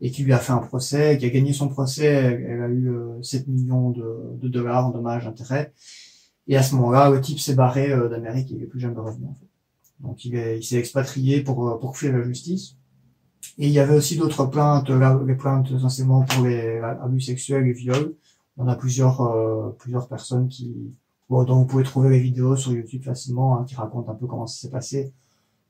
et 0.00 0.10
qui 0.10 0.24
lui 0.24 0.32
a 0.32 0.38
fait 0.38 0.52
un 0.52 0.58
procès, 0.58 1.16
qui 1.16 1.24
a 1.24 1.30
gagné 1.30 1.52
son 1.52 1.68
procès, 1.68 2.06
elle, 2.06 2.60
a 2.60 2.68
eu 2.68 2.92
7 3.22 3.46
euh, 3.46 3.52
millions 3.52 3.90
de, 3.90 4.36
de 4.42 4.48
dollars 4.48 4.88
en 4.88 4.90
dommages, 4.90 5.28
intérêts. 5.28 5.72
Et 6.48 6.56
à 6.56 6.62
ce 6.62 6.74
moment-là, 6.74 7.08
le 7.08 7.20
type 7.20 7.38
s'est 7.38 7.54
barré 7.54 7.88
d'Amérique 8.10 8.50
et 8.50 8.56
il 8.56 8.62
est 8.64 8.66
plus 8.66 8.80
jamais 8.80 9.00
revenu. 9.00 9.26
En 9.26 9.34
fait. 9.34 9.46
Donc 10.00 10.24
il, 10.24 10.62
s'est 10.62 10.76
expatrié 10.76 11.40
pour, 11.40 11.78
pour 11.78 11.96
fuir 11.96 12.12
la 12.12 12.22
justice. 12.24 12.76
Et 13.56 13.68
il 13.68 13.72
y 13.72 13.78
avait 13.78 13.94
aussi 13.94 14.18
d'autres 14.18 14.44
plaintes, 14.44 14.90
là, 14.90 15.18
les 15.24 15.36
plaintes 15.36 15.70
essentiellement 15.70 16.22
pour 16.22 16.44
les 16.44 16.80
abus 16.80 17.20
sexuels 17.20 17.66
et 17.66 17.72
viols. 17.72 18.14
On 18.58 18.66
a 18.66 18.74
plusieurs, 18.74 19.74
plusieurs 19.78 20.08
personnes 20.08 20.48
qui, 20.48 20.92
bon, 21.30 21.44
dont 21.44 21.60
vous 21.60 21.66
pouvez 21.66 21.84
trouver 21.84 22.10
les 22.10 22.20
vidéos 22.20 22.56
sur 22.56 22.72
YouTube 22.72 23.04
facilement, 23.04 23.58
hein, 23.58 23.64
qui 23.64 23.76
racontent 23.76 24.10
un 24.10 24.14
peu 24.14 24.26
comment 24.26 24.46
ça 24.46 24.60
s'est 24.60 24.70
passé 24.70 25.14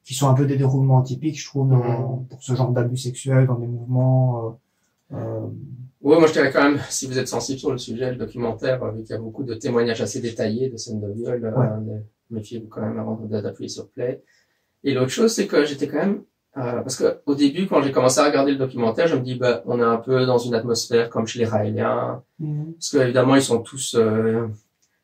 qui 0.04 0.14
sont 0.14 0.28
un 0.28 0.34
peu 0.34 0.46
des 0.46 0.56
déroulements 0.56 1.02
typiques, 1.02 1.40
je 1.40 1.46
trouve, 1.46 1.72
mmh. 1.72 2.26
pour 2.28 2.42
ce 2.42 2.54
genre 2.54 2.70
d'abus 2.70 2.98
sexuels 2.98 3.46
dans 3.46 3.58
des 3.58 3.66
mouvements. 3.66 4.58
Euh, 5.12 5.16
euh... 5.16 5.46
Oui, 6.02 6.18
moi 6.18 6.26
je 6.26 6.34
dirais 6.34 6.52
quand 6.52 6.62
même, 6.62 6.78
si 6.90 7.06
vous 7.06 7.18
êtes 7.18 7.28
sensible 7.28 7.58
sur 7.58 7.72
le 7.72 7.78
sujet, 7.78 8.10
le 8.10 8.16
documentaire, 8.16 8.82
euh, 8.82 8.90
vu 8.90 9.02
qu'il 9.02 9.12
y 9.12 9.18
a 9.18 9.22
beaucoup 9.22 9.42
de 9.42 9.54
témoignages 9.54 10.02
assez 10.02 10.20
détaillés 10.20 10.68
de 10.68 10.76
scènes 10.76 11.00
de 11.00 11.10
viol, 11.10 11.42
euh, 11.42 11.98
méfiez-vous 12.30 12.68
quand 12.68 12.82
même 12.82 12.98
avant 12.98 13.14
d'appuyer 13.14 13.68
sur 13.68 13.88
play. 13.88 14.22
Et 14.82 14.92
l'autre 14.92 15.10
chose, 15.10 15.32
c'est 15.32 15.46
que 15.46 15.64
j'étais 15.64 15.88
quand 15.88 15.98
même, 15.98 16.22
euh, 16.58 16.82
parce 16.82 16.96
que 16.96 17.20
au 17.24 17.34
début, 17.34 17.66
quand 17.66 17.80
j'ai 17.80 17.90
commencé 17.90 18.20
à 18.20 18.26
regarder 18.26 18.52
le 18.52 18.58
documentaire, 18.58 19.06
je 19.06 19.16
me 19.16 19.22
dis, 19.22 19.36
bah, 19.36 19.62
on 19.64 19.80
est 19.80 19.84
un 19.84 19.96
peu 19.96 20.26
dans 20.26 20.36
une 20.36 20.54
atmosphère 20.54 21.08
comme 21.08 21.26
chez 21.26 21.38
les 21.38 21.46
Raéliens, 21.46 22.22
mmh. 22.38 22.72
parce 22.72 22.90
que 22.90 22.98
évidemment, 22.98 23.36
ils 23.36 23.42
sont 23.42 23.62
tous, 23.62 23.94
euh, 23.98 24.46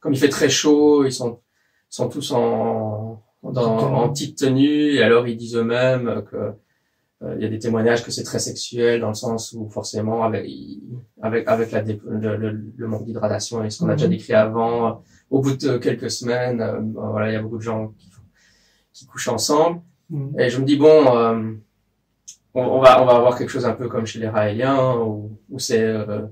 comme 0.01 0.13
il 0.13 0.19
fait 0.19 0.29
très 0.29 0.51
chaud, 0.51 1.07
ils 1.07 1.13
sont, 1.13 1.41
sont 1.89 2.11
tous 2.11 2.33
en, 2.33 3.23
dans, 3.43 3.79
en 3.79 4.09
petite 4.11 4.39
tenue, 4.39 4.95
et 4.95 5.03
alors 5.03 5.27
ils 5.27 5.37
disent 5.37 5.57
eux-mêmes 5.57 6.25
que 6.31 6.53
euh, 7.23 7.35
il 7.37 7.43
y 7.43 7.45
a 7.45 7.49
des 7.49 7.59
témoignages 7.59 8.03
que 8.03 8.11
c'est 8.11 8.23
très 8.23 8.39
sexuel 8.39 9.01
dans 9.01 9.09
le 9.09 9.15
sens 9.15 9.53
où 9.53 9.69
forcément 9.69 10.25
avec 10.25 10.47
avec 11.21 11.47
avec 11.49 11.71
la 11.71 11.83
le, 11.83 12.37
le, 12.77 12.87
manque 12.87 13.05
d'hydratation 13.05 13.63
et 13.63 13.69
ce 13.69 13.79
qu'on 13.79 13.91
a 13.91 13.95
déjà 13.95 14.07
mhm. 14.07 14.13
décrit 14.13 14.33
avant, 14.33 15.03
au 15.29 15.41
bout 15.41 15.57
de 15.57 15.77
quelques 15.77 16.11
semaines, 16.11 16.61
euh, 16.61 16.81
voilà, 16.95 17.31
il 17.31 17.35
y 17.35 17.37
a 17.37 17.43
beaucoup 17.43 17.59
de 17.59 17.63
gens 17.63 17.89
qui, 17.99 18.11
qui 18.93 19.07
couchent 19.07 19.29
ensemble. 19.29 19.81
Mhm. 20.09 20.41
Et 20.41 20.49
je 20.49 20.59
me 20.61 20.65
dis 20.65 20.77
bon, 20.77 21.17
euh, 21.17 21.53
on, 22.55 22.81
va 22.81 23.03
on 23.03 23.07
va 23.07 23.17
avoir 23.17 23.37
quelque 23.37 23.51
chose 23.51 23.67
un 23.67 23.75
peu 23.75 23.89
comme 23.89 24.07
chez 24.07 24.19
les 24.19 24.29
Raéliens 24.29 24.97
où, 24.97 25.39
où 25.51 25.59
c'est 25.59 25.83
euh, 25.83 26.23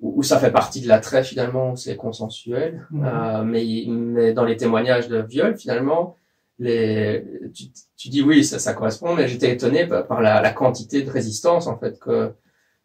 où, 0.00 0.22
ça 0.22 0.38
fait 0.38 0.50
partie 0.50 0.80
de 0.82 0.88
l'attrait 0.88 1.24
finalement, 1.24 1.72
où 1.72 1.76
c'est 1.76 1.96
consensuel. 1.96 2.86
Mhm. 2.90 3.44
mais 3.44 3.64
mais 3.88 4.32
dans 4.32 4.44
les 4.44 4.56
témoignages 4.56 5.08
de 5.08 5.18
viol 5.18 5.56
finalement 5.56 6.16
les, 6.58 7.24
tu, 7.54 7.64
tu, 7.96 8.08
dis 8.08 8.22
oui, 8.22 8.44
ça, 8.44 8.58
ça 8.58 8.72
correspond, 8.72 9.14
mais 9.14 9.28
j'étais 9.28 9.52
étonné 9.52 9.86
par, 9.86 10.20
la, 10.20 10.40
la, 10.40 10.52
quantité 10.52 11.02
de 11.02 11.10
résistance 11.10 11.66
en 11.66 11.78
fait 11.78 11.98
que 11.98 12.32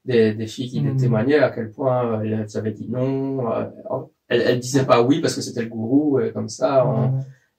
des, 0.04 0.34
des 0.34 0.48
filles 0.48 0.70
qui 0.70 0.82
mmh. 0.82 0.98
témoignaient 0.98 1.40
à 1.40 1.50
quel 1.52 1.72
point 1.72 2.20
euh, 2.20 2.24
elles 2.24 2.58
avaient 2.58 2.72
dit 2.72 2.90
non, 2.90 3.50
euh, 3.52 3.66
elles, 4.28 4.42
elles 4.42 4.60
disaient 4.60 4.86
pas 4.86 5.02
oui 5.02 5.22
parce 5.22 5.36
que 5.36 5.42
c'était 5.42 5.62
le 5.62 5.70
gourou 5.70 6.20
et 6.20 6.32
comme 6.32 6.50
ça. 6.50 6.86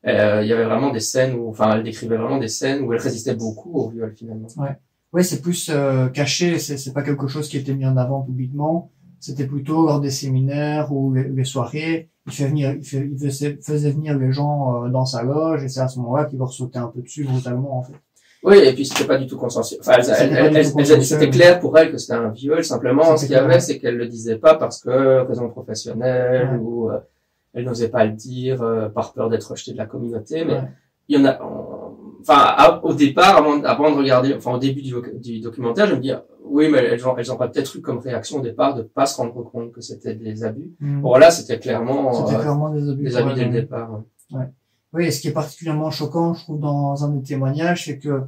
Euh, 0.07 0.41
il 0.43 0.49
y 0.49 0.53
avait 0.53 0.65
vraiment 0.65 0.91
des 0.91 1.01
scènes 1.01 1.35
où, 1.35 1.49
enfin, 1.49 1.77
elles 1.77 1.85
décrivaient 1.85 2.17
vraiment 2.17 2.39
des 2.39 2.49
scènes 2.49 2.83
où 2.83 2.93
elles 2.93 3.01
résistaient 3.01 3.37
beaucoup 3.37 3.73
au 3.75 3.91
viol 3.91 4.13
finalement. 4.17 4.49
Ouais, 4.57 4.77
ouais, 5.13 5.23
c'est 5.23 5.41
plus 5.41 5.71
euh, 5.73 6.09
caché, 6.09 6.59
c'est, 6.59 6.77
c'est 6.77 6.93
pas 6.93 7.03
quelque 7.03 7.29
chose 7.29 7.49
qui 7.49 7.57
était 7.57 7.75
mis 7.75 7.87
en 7.87 7.97
avant 7.97 8.23
publiquement. 8.23 8.91
C'était 9.23 9.47
plutôt 9.47 9.87
lors 9.87 10.01
des 10.01 10.11
séminaires 10.11 10.93
ou 10.93 11.15
les 11.15 11.45
soirées 11.45 12.11
il 12.27 12.33
fait 12.33 12.47
venir, 12.47 12.73
il, 12.73 12.85
fait, 12.85 13.09
il 13.11 13.19
faisait, 13.63 13.91
venir 13.91 14.17
les 14.17 14.33
gens 14.33 14.85
euh, 14.85 14.89
dans 14.89 15.05
sa 15.05 15.23
loge 15.23 15.65
et 15.65 15.69
c'est 15.69 15.81
à 15.81 15.89
ce 15.89 15.99
moment-là 15.99 16.27
qu'il 16.27 16.39
leur 16.39 16.53
sauter 16.53 16.79
un 16.79 16.89
peu 16.89 17.01
dessus 17.01 17.25
brutalement 17.25 17.79
en 17.79 17.83
fait. 17.83 17.95
Oui, 18.45 18.59
et 18.59 18.73
puis 18.73 18.85
c'était 18.85 19.05
pas 19.05 19.19
du 19.19 19.27
tout 19.27 19.37
consensuel. 19.37 19.81
Enfin, 19.81 20.03
c'était 20.03 21.31
clair 21.31 21.61
pour 21.61 21.79
elle 21.79 21.93
que 21.93 21.99
c'était 21.99 22.15
un 22.15 22.31
viol. 22.31 22.65
Simplement, 22.65 23.17
ce 23.17 23.27
qu'il 23.27 23.35
y 23.35 23.39
avait, 23.39 23.61
c'est 23.61 23.79
qu'elle 23.79 23.97
le 23.97 24.09
disait 24.09 24.37
pas 24.37 24.57
parce 24.57 24.81
que 24.81 25.25
raison 25.27 25.49
professionnelle 25.49 26.59
ou 26.61 26.91
euh, 26.91 26.99
elle 27.55 27.65
n'osait 27.65 27.89
pas 27.89 28.05
le 28.05 28.13
dire 28.13 28.61
euh, 28.63 28.89
par 28.89 29.13
peur 29.13 29.31
d'être 29.31 29.49
rejetée 29.49 29.73
de 29.73 29.79
la 29.79 29.87
communauté. 29.87 30.45
Mais 30.45 30.61
il 31.09 31.21
y 31.21 31.23
en 31.23 31.29
a. 31.29 31.39
Enfin, 32.21 32.81
au 32.83 32.95
départ, 32.95 33.37
avant, 33.37 33.63
avant, 33.63 33.93
de 33.93 33.97
regarder, 33.97 34.35
enfin 34.35 34.53
au 34.53 34.59
début 34.59 34.83
du, 34.83 34.95
du 35.21 35.41
documentaire, 35.41 35.87
je 35.87 35.95
me 35.95 36.01
dis 36.01 36.13
oui, 36.45 36.69
mais 36.71 36.79
elles 36.79 37.07
ont, 37.07 37.17
elles 37.17 37.33
ont 37.33 37.37
peut-être 37.37 37.77
eu 37.77 37.81
comme 37.81 37.99
réaction 37.99 38.39
au 38.39 38.41
départ 38.43 38.75
de 38.75 38.83
pas 38.83 39.07
se 39.07 39.17
rendre 39.17 39.43
compte 39.43 39.73
que 39.73 39.81
c'était 39.81 40.15
des 40.15 40.45
abus. 40.45 40.73
Mmh. 40.81 41.01
Bon, 41.01 41.17
là, 41.17 41.31
c'était 41.31 41.59
clairement, 41.59 42.13
c'était 42.13 42.41
clairement 42.41 42.71
des 42.71 42.89
abus, 42.89 43.05
des 43.05 43.17
abus 43.17 43.35
dès 43.35 43.45
le 43.45 43.53
départ. 43.53 44.03
Ouais. 44.33 44.49
Oui, 44.93 45.07
et 45.07 45.11
ce 45.11 45.21
qui 45.21 45.29
est 45.29 45.33
particulièrement 45.33 45.91
choquant, 45.91 46.35
je 46.35 46.43
trouve, 46.43 46.61
dans 46.61 47.05
un 47.05 47.09
des 47.11 47.23
témoignages, 47.23 47.87
c'est 47.87 47.99
que 47.99 48.09
euh, 48.09 48.21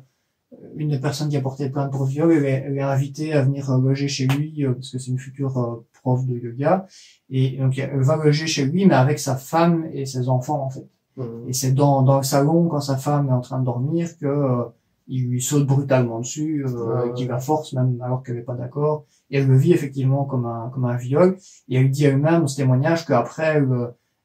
une 0.77 0.88
des 0.88 0.98
personnes 0.98 1.29
qui 1.29 1.37
a 1.37 1.40
porté 1.40 1.68
plainte 1.68 1.92
pour 1.92 2.05
viol, 2.05 2.33
elle 2.33 2.44
est, 2.44 2.64
elle 2.66 2.79
est 2.79 2.83
invitée 2.83 3.33
à 3.35 3.42
venir 3.42 3.70
euh, 3.70 3.79
loger 3.79 4.09
chez 4.09 4.27
lui, 4.27 4.64
euh, 4.64 4.72
parce 4.72 4.90
que 4.90 4.98
c'est 4.98 5.11
une 5.11 5.18
future 5.18 5.85
prof 6.03 6.24
de 6.27 6.35
yoga, 6.37 6.87
et 7.31 7.59
donc 7.59 7.79
elle 7.79 8.03
va 8.03 8.16
loger 8.16 8.46
chez 8.46 8.64
lui, 8.64 8.87
mais 8.87 8.94
avec 8.94 9.18
sa 9.18 9.37
femme 9.37 9.87
et 9.92 10.07
ses 10.07 10.29
enfants, 10.29 10.62
en 10.64 10.70
fait. 10.70 10.88
Mmh. 11.16 11.48
Et 11.48 11.53
c'est 11.53 11.72
dans, 11.72 12.03
dans 12.03 12.16
le 12.16 12.22
salon, 12.22 12.68
quand 12.68 12.81
sa 12.81 12.96
femme 12.96 13.29
est 13.29 13.33
en 13.33 13.40
train 13.40 13.61
de 13.61 13.64
dormir, 13.64 14.16
que 14.18 14.64
il 15.06 15.28
lui 15.28 15.42
saute 15.42 15.66
brutalement 15.66 16.20
dessus, 16.20 16.64
euh, 16.66 17.12
qui 17.12 17.26
la 17.26 17.38
force 17.38 17.72
même 17.74 18.00
alors 18.02 18.22
qu'elle 18.22 18.36
n'est 18.36 18.42
pas 18.42 18.54
d'accord. 18.54 19.04
Et 19.30 19.38
elle 19.38 19.46
le 19.46 19.56
vit 19.56 19.72
effectivement 19.72 20.24
comme 20.24 20.46
un 20.46 20.70
comme 20.72 20.84
un 20.86 20.96
viol. 20.96 21.36
Et 21.68 21.76
elle 21.76 21.90
dit 21.90 22.04
elle-même 22.04 22.40
dans 22.40 22.46
ce 22.46 22.56
témoignage 22.56 23.06
qu'après 23.06 23.56
elle, 23.56 23.68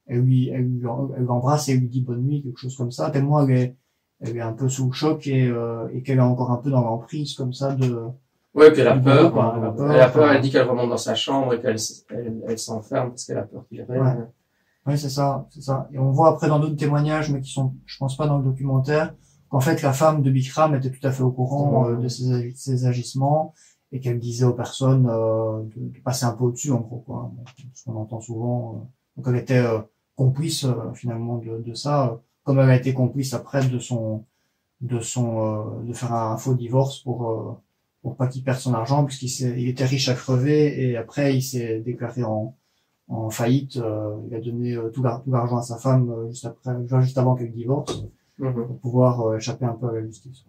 elle, 0.07 0.21
lui 0.21 0.49
elle, 0.49 0.69
elle 1.17 1.23
l'embrasse 1.25 1.69
et 1.69 1.73
elle 1.73 1.79
lui 1.79 1.89
dit 1.89 2.01
bonne 2.01 2.23
nuit, 2.23 2.41
quelque 2.43 2.59
chose 2.59 2.75
comme 2.77 2.91
ça. 2.91 3.09
Tellement 3.09 3.45
elle 3.47 3.57
est 3.57 3.75
elle 4.21 4.35
est 4.35 4.41
un 4.41 4.53
peu 4.53 4.67
sous 4.67 4.87
le 4.87 4.91
choc 4.93 5.27
et, 5.27 5.47
euh, 5.47 5.87
et 5.93 6.01
qu'elle 6.01 6.17
est 6.17 6.21
encore 6.21 6.51
un 6.51 6.57
peu 6.57 6.69
dans 6.69 6.81
l'emprise 6.83 7.35
comme 7.35 7.53
ça 7.53 7.73
de 7.75 8.01
Ouais, 8.55 8.71
puis 8.71 8.81
elle 8.81 8.87
a 8.87 8.97
peur. 8.97 9.31
quoi, 9.31 9.45
hein. 9.45 9.53
elle 9.57 9.65
a 9.65 9.71
peur, 9.71 9.91
Elle 9.91 10.01
a 10.01 10.09
peur, 10.09 10.31
elle 10.31 10.41
dit 10.41 10.49
qu'elle 10.49 10.67
remonte 10.67 10.89
dans 10.89 10.97
sa 10.97 11.15
chambre 11.15 11.53
et 11.53 11.61
qu'elle 11.61 11.77
elle, 12.09 12.41
elle 12.47 12.59
s'enferme 12.59 13.09
parce 13.09 13.25
qu'elle 13.25 13.37
a 13.37 13.43
peur 13.43 13.63
qu'il 13.69 13.81
revienne. 13.81 14.03
Ouais. 14.03 14.25
Oui, 14.87 14.97
c'est 14.97 15.09
ça, 15.09 15.47
c'est 15.51 15.61
ça. 15.61 15.87
Et 15.93 15.99
on 15.99 16.11
voit 16.11 16.29
après 16.29 16.47
dans 16.47 16.59
d'autres 16.59 16.75
témoignages, 16.75 17.31
mais 17.31 17.41
qui 17.41 17.51
sont, 17.51 17.75
je 17.85 17.97
pense 17.97 18.17
pas 18.17 18.27
dans 18.27 18.39
le 18.39 18.43
documentaire, 18.43 19.13
qu'en 19.49 19.59
fait 19.59 19.81
la 19.81 19.93
femme 19.93 20.21
de 20.21 20.31
Bikram 20.31 20.75
était 20.75 20.91
tout 20.91 21.05
à 21.07 21.11
fait 21.11 21.23
au 21.23 21.31
courant 21.31 21.87
euh, 21.89 21.95
de 21.97 22.07
ses, 22.07 22.25
agi- 22.31 22.55
ses 22.55 22.85
agissements 22.85 23.53
et 23.91 23.99
qu'elle 23.99 24.19
disait 24.19 24.45
aux 24.45 24.53
personnes 24.53 25.07
euh, 25.09 25.61
de, 25.75 25.89
de 25.95 25.99
passer 26.03 26.25
un 26.25 26.33
peu 26.33 26.43
au-dessus, 26.45 26.71
en 26.71 26.79
gros, 26.81 26.99
quoi. 27.05 27.31
Ce 27.73 27.83
qu'on 27.85 27.95
entend 27.95 28.21
souvent. 28.21 28.75
euh. 28.75 28.77
Donc 29.17 29.27
elle 29.29 29.41
était 29.41 29.63
complice 30.15 30.65
finalement 30.93 31.37
de, 31.37 31.61
de 31.61 31.73
ça, 31.73 32.21
comme 32.43 32.59
elle 32.59 32.69
a 32.69 32.75
été 32.75 32.93
complice 32.93 33.33
après 33.33 33.67
de 33.67 33.79
son, 33.79 34.25
de 34.81 34.99
son, 34.99 35.81
euh, 35.81 35.83
de 35.87 35.93
faire 35.93 36.13
un 36.13 36.37
faux 36.37 36.53
divorce 36.55 36.99
pour 36.99 37.29
euh, 37.31 37.51
pour 38.01 38.15
pas 38.15 38.27
qu'il 38.27 38.43
perde 38.43 38.59
son 38.59 38.73
argent, 38.73 39.03
puisqu'il 39.05 39.59
il 39.59 39.67
était 39.67 39.85
riche 39.85 40.07
à 40.09 40.13
crever 40.13 40.89
et 40.89 40.95
après 40.97 41.35
il 41.35 41.41
s'est 41.41 41.79
déclaré 41.81 42.23
en 42.23 42.55
en 43.09 43.29
faillite. 43.29 43.77
euh, 43.77 44.15
il 44.29 44.35
a 44.35 44.39
donné 44.39 44.77
tout 44.93 45.01
l'ar- 45.03 45.21
tout 45.23 45.31
l'argent 45.31 45.57
à 45.57 45.61
sa 45.63 45.77
femme 45.77 46.13
juste 46.29 46.45
après, 46.45 46.71
juste 47.01 47.17
avant 47.17 47.35
qu'elle 47.35 47.51
divorce, 47.51 48.03
Mhm. 48.39 48.65
pour 48.67 48.79
pouvoir 48.79 49.21
euh, 49.21 49.37
échapper 49.37 49.65
un 49.65 49.73
peu 49.73 49.87
à 49.89 49.93
la 49.93 50.01
justice. 50.05 50.43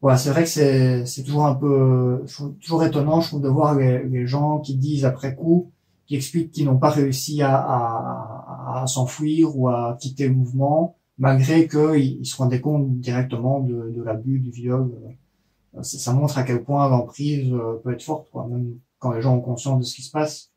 Voilà, 0.00 0.16
c'est 0.16 0.30
vrai 0.30 0.44
que 0.44 0.48
c'est 0.48 1.06
c'est 1.06 1.24
toujours 1.24 1.46
un 1.46 1.54
peu 1.54 2.22
je 2.26 2.32
trouve 2.34 2.54
toujours 2.58 2.84
étonnant, 2.84 3.20
je 3.20 3.28
trouve, 3.28 3.42
de 3.42 3.48
voir 3.48 3.74
les, 3.74 4.04
les 4.04 4.26
gens 4.26 4.60
qui 4.60 4.76
disent 4.76 5.04
après 5.04 5.34
coup, 5.34 5.72
qui 6.06 6.14
expliquent 6.16 6.52
qu'ils 6.52 6.66
n'ont 6.66 6.78
pas 6.78 6.90
réussi 6.90 7.42
à, 7.42 7.56
à, 7.56 8.76
à, 8.78 8.82
à 8.82 8.86
s'enfuir 8.86 9.56
ou 9.56 9.68
à 9.68 9.96
quitter 10.00 10.28
le 10.28 10.34
mouvement, 10.34 10.96
malgré 11.18 11.66
qu'ils 11.66 12.18
ils 12.20 12.26
se 12.26 12.36
rendaient 12.36 12.60
compte 12.60 12.98
directement 13.00 13.60
de, 13.60 13.90
de 13.90 14.02
l'abus, 14.02 14.38
du 14.38 14.50
viol. 14.52 14.92
Euh, 15.76 15.82
Ça, 15.82 15.98
ça 15.98 16.12
montre 16.12 16.38
à 16.38 16.44
quel 16.44 16.62
point 16.64 16.88
l'emprise 16.88 17.52
euh, 17.52 17.80
peut 17.82 17.92
être 17.92 18.02
forte, 18.02 18.30
quoi, 18.30 18.46
même 18.48 18.78
quand 19.00 19.12
les 19.12 19.20
gens 19.22 19.36
ont 19.36 19.40
conscience 19.40 19.80
de 19.80 19.84
ce 19.84 19.94
qui 19.96 20.02
se 20.02 20.10
passe. 20.12 20.50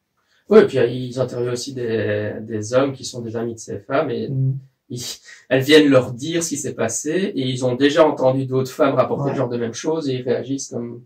Oui, 0.49 0.59
et 0.59 0.65
puis 0.67 0.77
ils 1.09 1.19
interviewent 1.19 1.53
aussi 1.53 1.73
des, 1.73 2.33
des 2.41 2.73
hommes 2.73 2.93
qui 2.93 3.05
sont 3.05 3.21
des 3.21 3.35
amis 3.35 3.53
de 3.55 3.59
ces 3.59 3.79
femmes 3.79 4.09
et 4.11 4.29
Mm. 4.29 4.53
Ils- 4.91 5.19
elles 5.49 5.63
viennent 5.63 5.89
leur 5.89 6.13
dire 6.13 6.43
ce 6.43 6.49
qui 6.49 6.57
s'est 6.57 6.75
passé 6.75 7.09
et 7.35 7.49
ils 7.49 7.65
ont 7.65 7.75
déjà 7.75 8.07
entendu 8.07 8.45
d'autres 8.45 8.71
femmes 8.71 8.93
rapporter 8.95 9.23
Ouais. 9.25 9.31
le 9.31 9.37
genre 9.37 9.49
de 9.49 9.57
même 9.57 9.73
chose 9.73 10.07
et 10.09 10.15
ils 10.19 10.21
réagissent 10.21 10.69
comme, 10.69 11.03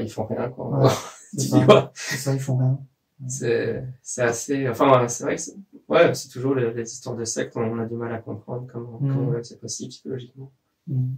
ils 0.00 0.08
font 0.10 0.24
rien, 0.26 0.48
quoi. 0.50 0.68
Ouais, 0.84 0.90
Tu 1.32 1.36
dis, 1.36 1.48
ça. 1.94 2.32
ils 2.34 2.38
font 2.40 2.56
rien. 2.58 2.78
c'est, 3.26 3.82
c'est 4.02 4.22
assez, 4.22 4.68
enfin, 4.68 5.08
c'est 5.08 5.24
vrai 5.24 5.34
que 5.36 5.42
c'est, 5.42 5.56
ouais, 5.88 6.14
c'est 6.14 6.28
toujours 6.28 6.54
les, 6.54 6.72
les 6.72 6.90
histoires 6.92 7.16
de 7.16 7.24
sectes, 7.24 7.56
on 7.56 7.78
a 7.78 7.84
du 7.86 7.94
mal 7.94 8.12
à 8.14 8.18
comprendre 8.18 8.66
comment, 8.72 8.98
Mm. 9.00 9.14
comment 9.14 9.32
c'est 9.42 9.60
possible 9.60 9.90
psychologiquement. 9.90 10.50
Mm. 10.86 11.14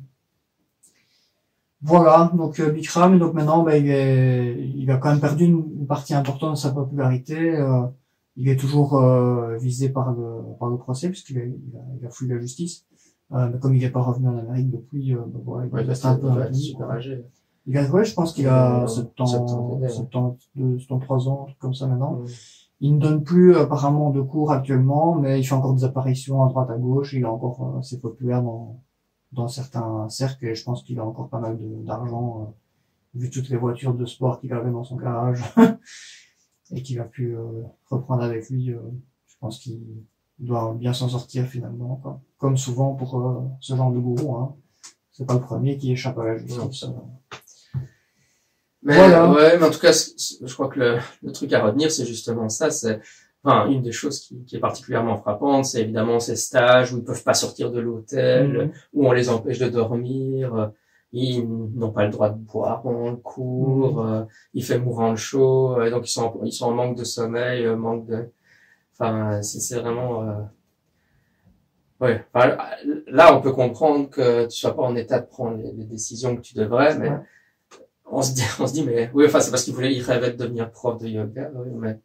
Voilà, 1.82 2.30
donc 2.34 2.58
euh, 2.58 2.70
Bikram, 2.70 3.14
et 3.14 3.18
donc 3.20 3.34
maintenant, 3.34 3.62
bah, 3.62 3.76
il, 3.76 3.88
est, 3.88 4.56
il 4.76 4.90
a 4.90 4.96
quand 4.96 5.10
même 5.10 5.20
perdu 5.20 5.44
une, 5.44 5.64
une 5.80 5.86
partie 5.86 6.12
importante 6.12 6.54
de 6.54 6.58
sa 6.58 6.70
popularité. 6.72 7.36
euh, 7.56 7.82
il 8.38 8.48
est 8.48 8.56
toujours 8.56 8.96
euh, 8.96 9.56
visé 9.58 9.90
par 9.90 10.12
le, 10.12 10.56
par 10.58 10.68
le 10.70 10.78
procès, 10.78 11.10
puisqu'il 11.10 11.38
a, 11.38 11.44
il 11.44 11.76
a, 11.76 11.80
il 12.00 12.06
a 12.06 12.10
fui 12.10 12.26
la 12.28 12.38
justice. 12.38 12.86
Euh, 13.32 13.50
mais 13.52 13.58
comme 13.58 13.74
il 13.74 13.82
n'est 13.82 13.90
pas 13.90 14.00
revenu 14.00 14.26
en 14.28 14.38
Amérique 14.38 14.70
depuis, 14.70 15.14
euh, 15.14 15.18
bah, 15.26 15.40
voilà, 15.44 15.66
il 15.66 15.74
Ouais, 15.74 15.82
reste 15.82 16.06
un 16.06 16.16
peu 16.16 16.28
ouais, 16.30 16.52
super 16.54 16.90
âgé. 16.90 17.24
Il 17.66 17.76
a, 17.76 17.90
ouais, 17.90 18.04
je 18.04 18.14
pense 18.14 18.32
qu'il 18.32 18.46
a 18.46 18.84
Euh, 18.84 18.86
70, 18.86 19.30
72, 19.30 19.90
72, 20.54 20.80
73 20.86 21.28
ans, 21.28 21.46
comme 21.58 21.74
ça 21.74 21.86
maintenant. 21.86 22.22
Il 22.80 22.94
ne 22.94 23.00
donne 23.00 23.24
plus 23.24 23.56
apparemment 23.56 24.10
de 24.10 24.22
cours 24.22 24.52
actuellement, 24.52 25.14
mais 25.16 25.40
il 25.40 25.44
fait 25.44 25.54
encore 25.54 25.74
des 25.74 25.84
apparitions 25.84 26.42
à 26.44 26.48
droite 26.48 26.70
à 26.70 26.78
gauche. 26.78 27.12
Il 27.12 27.22
est 27.22 27.24
encore 27.26 27.74
euh, 27.74 27.80
assez 27.80 27.98
populaire 28.00 28.42
dans, 28.42 28.80
dans 29.32 29.48
certains 29.48 30.08
cercles 30.08 30.46
et 30.46 30.54
je 30.54 30.64
pense 30.64 30.82
qu'il 30.84 30.98
a 31.00 31.04
encore 31.04 31.28
pas 31.28 31.40
mal 31.40 31.58
d'argent 31.84 32.42
euh, 32.42 33.18
vu 33.20 33.30
toutes 33.30 33.48
les 33.50 33.56
voitures 33.58 33.94
de 33.94 34.06
sport 34.06 34.40
qu'il 34.40 34.52
avait 34.52 34.70
dans 34.70 34.84
son 34.84 34.96
garage 34.96 35.42
et 36.72 36.82
qu'il 36.82 36.98
a 37.00 37.04
pu 37.04 37.34
euh, 37.36 37.62
reprendre 37.90 38.22
avec 38.22 38.48
lui. 38.50 38.70
euh, 38.72 38.78
je 39.26 39.34
pense 39.40 39.58
qu'il 39.60 39.80
doit 40.38 40.74
bien 40.78 40.92
s'en 40.92 41.08
sortir 41.08 41.46
finalement, 41.46 41.96
quoi. 42.02 42.20
comme 42.38 42.56
souvent 42.56 42.94
pour 42.94 43.20
euh, 43.20 43.40
ce 43.60 43.74
genre 43.76 43.92
de 43.92 43.98
gourou. 43.98 44.36
Hein. 44.36 44.56
C'est 45.12 45.26
pas 45.26 45.34
le 45.34 45.40
premier 45.40 45.76
qui 45.78 45.92
échappe 45.92 46.18
à 46.18 46.24
la 46.24 46.36
justice. 46.38 46.84
Mais, 48.82 48.94
Voilà. 48.96 49.30
ouais, 49.32 49.58
mais 49.58 49.66
en 49.66 49.70
tout 49.70 49.80
cas, 49.80 49.92
je 49.92 50.54
crois 50.54 50.68
que 50.68 50.78
le, 50.78 50.98
le 51.22 51.32
truc 51.32 51.52
à 51.52 51.64
retenir, 51.64 51.90
c'est 51.90 52.04
justement 52.06 52.48
ça. 52.48 52.70
C'est, 52.70 53.00
enfin, 53.42 53.68
une 53.68 53.82
des 53.82 53.90
choses 53.92 54.20
qui, 54.20 54.44
qui 54.44 54.56
est 54.56 54.60
particulièrement 54.60 55.16
frappante, 55.18 55.64
c'est 55.64 55.80
évidemment 55.82 56.20
ces 56.20 56.36
stages 56.36 56.92
où 56.92 56.98
ils 56.98 57.04
peuvent 57.04 57.24
pas 57.24 57.34
sortir 57.34 57.72
de 57.72 57.80
l'hôtel, 57.80 58.46
Mhm. 58.66 58.72
où 58.92 59.08
on 59.08 59.12
les 59.12 59.28
empêche 59.28 59.58
de 59.58 59.68
dormir, 59.68 60.70
ils 61.12 61.46
n'ont 61.48 61.90
pas 61.92 62.04
le 62.04 62.10
droit 62.10 62.30
de 62.30 62.38
boire 62.38 62.82
pendant 62.82 63.10
le 63.10 63.16
cours, 63.16 64.02
euh, 64.06 64.24
il 64.54 64.64
fait 64.64 64.78
mourant 64.78 65.10
le 65.10 65.16
chaud, 65.16 65.82
et 65.82 65.90
donc 65.90 66.06
ils 66.08 66.12
sont, 66.12 66.24
en- 66.26 66.44
ils 66.44 66.52
sont 66.52 66.66
en 66.66 66.74
manque 66.74 66.96
de 66.98 67.04
sommeil, 67.04 67.64
euh, 67.66 67.76
manque 67.76 68.06
de, 68.06 68.30
enfin, 68.94 69.42
c'est, 69.42 69.80
vraiment, 69.80 70.22
euh, 70.28 70.34
ouais. 72.00 72.24
Enfin, 72.32 72.56
là, 73.06 73.34
on 73.36 73.40
peut 73.40 73.52
comprendre 73.52 74.08
que 74.10 74.44
tu 74.46 74.56
sois 74.58 74.74
pas 74.76 74.82
en 74.82 74.96
état 74.96 75.20
de 75.20 75.26
prendre 75.26 75.56
les, 75.58 75.72
les 75.72 75.84
décisions 75.84 76.36
que 76.36 76.40
tu 76.42 76.54
devrais, 76.54 76.96
mais 76.98 77.10
Ouais. 77.10 77.16
on 78.06 78.22
se 78.22 78.34
dit, 78.34 78.42
on 78.60 78.66
se 78.66 78.72
dit, 78.74 78.84
mais 78.84 79.10
oui, 79.14 79.26
enfin, 79.26 79.40
c'est 79.40 79.50
parce 79.50 79.64
qu'il 79.64 79.74
voulait, 79.74 79.94
il 79.94 80.02
rêvait 80.02 80.32
de 80.32 80.36
devenir 80.36 80.70
prof 80.70 80.98
de 81.00 81.08
yoga, 81.08 81.50
oui, 81.54 81.68
mais 81.74 81.98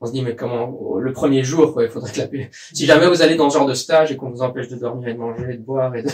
on 0.00 0.06
se 0.06 0.12
dit, 0.12 0.22
mais 0.22 0.34
comment, 0.36 0.96
le 0.98 1.12
premier 1.12 1.44
jour, 1.44 1.72
quoi, 1.72 1.84
il 1.84 1.90
faudrait 1.90 2.12
que 2.12 2.18
la, 2.18 2.26
si 2.72 2.86
jamais 2.86 3.08
vous 3.08 3.22
allez 3.22 3.36
dans 3.36 3.50
ce 3.50 3.58
genre 3.58 3.66
de 3.66 3.74
stage 3.74 4.12
et 4.12 4.16
qu'on 4.16 4.30
vous 4.30 4.42
empêche 4.42 4.68
de 4.68 4.76
dormir 4.76 5.08
et 5.08 5.14
de 5.14 5.18
manger 5.18 5.54
et 5.54 5.56
de 5.56 5.62
boire 5.62 5.94
et 5.94 6.02
de, 6.02 6.10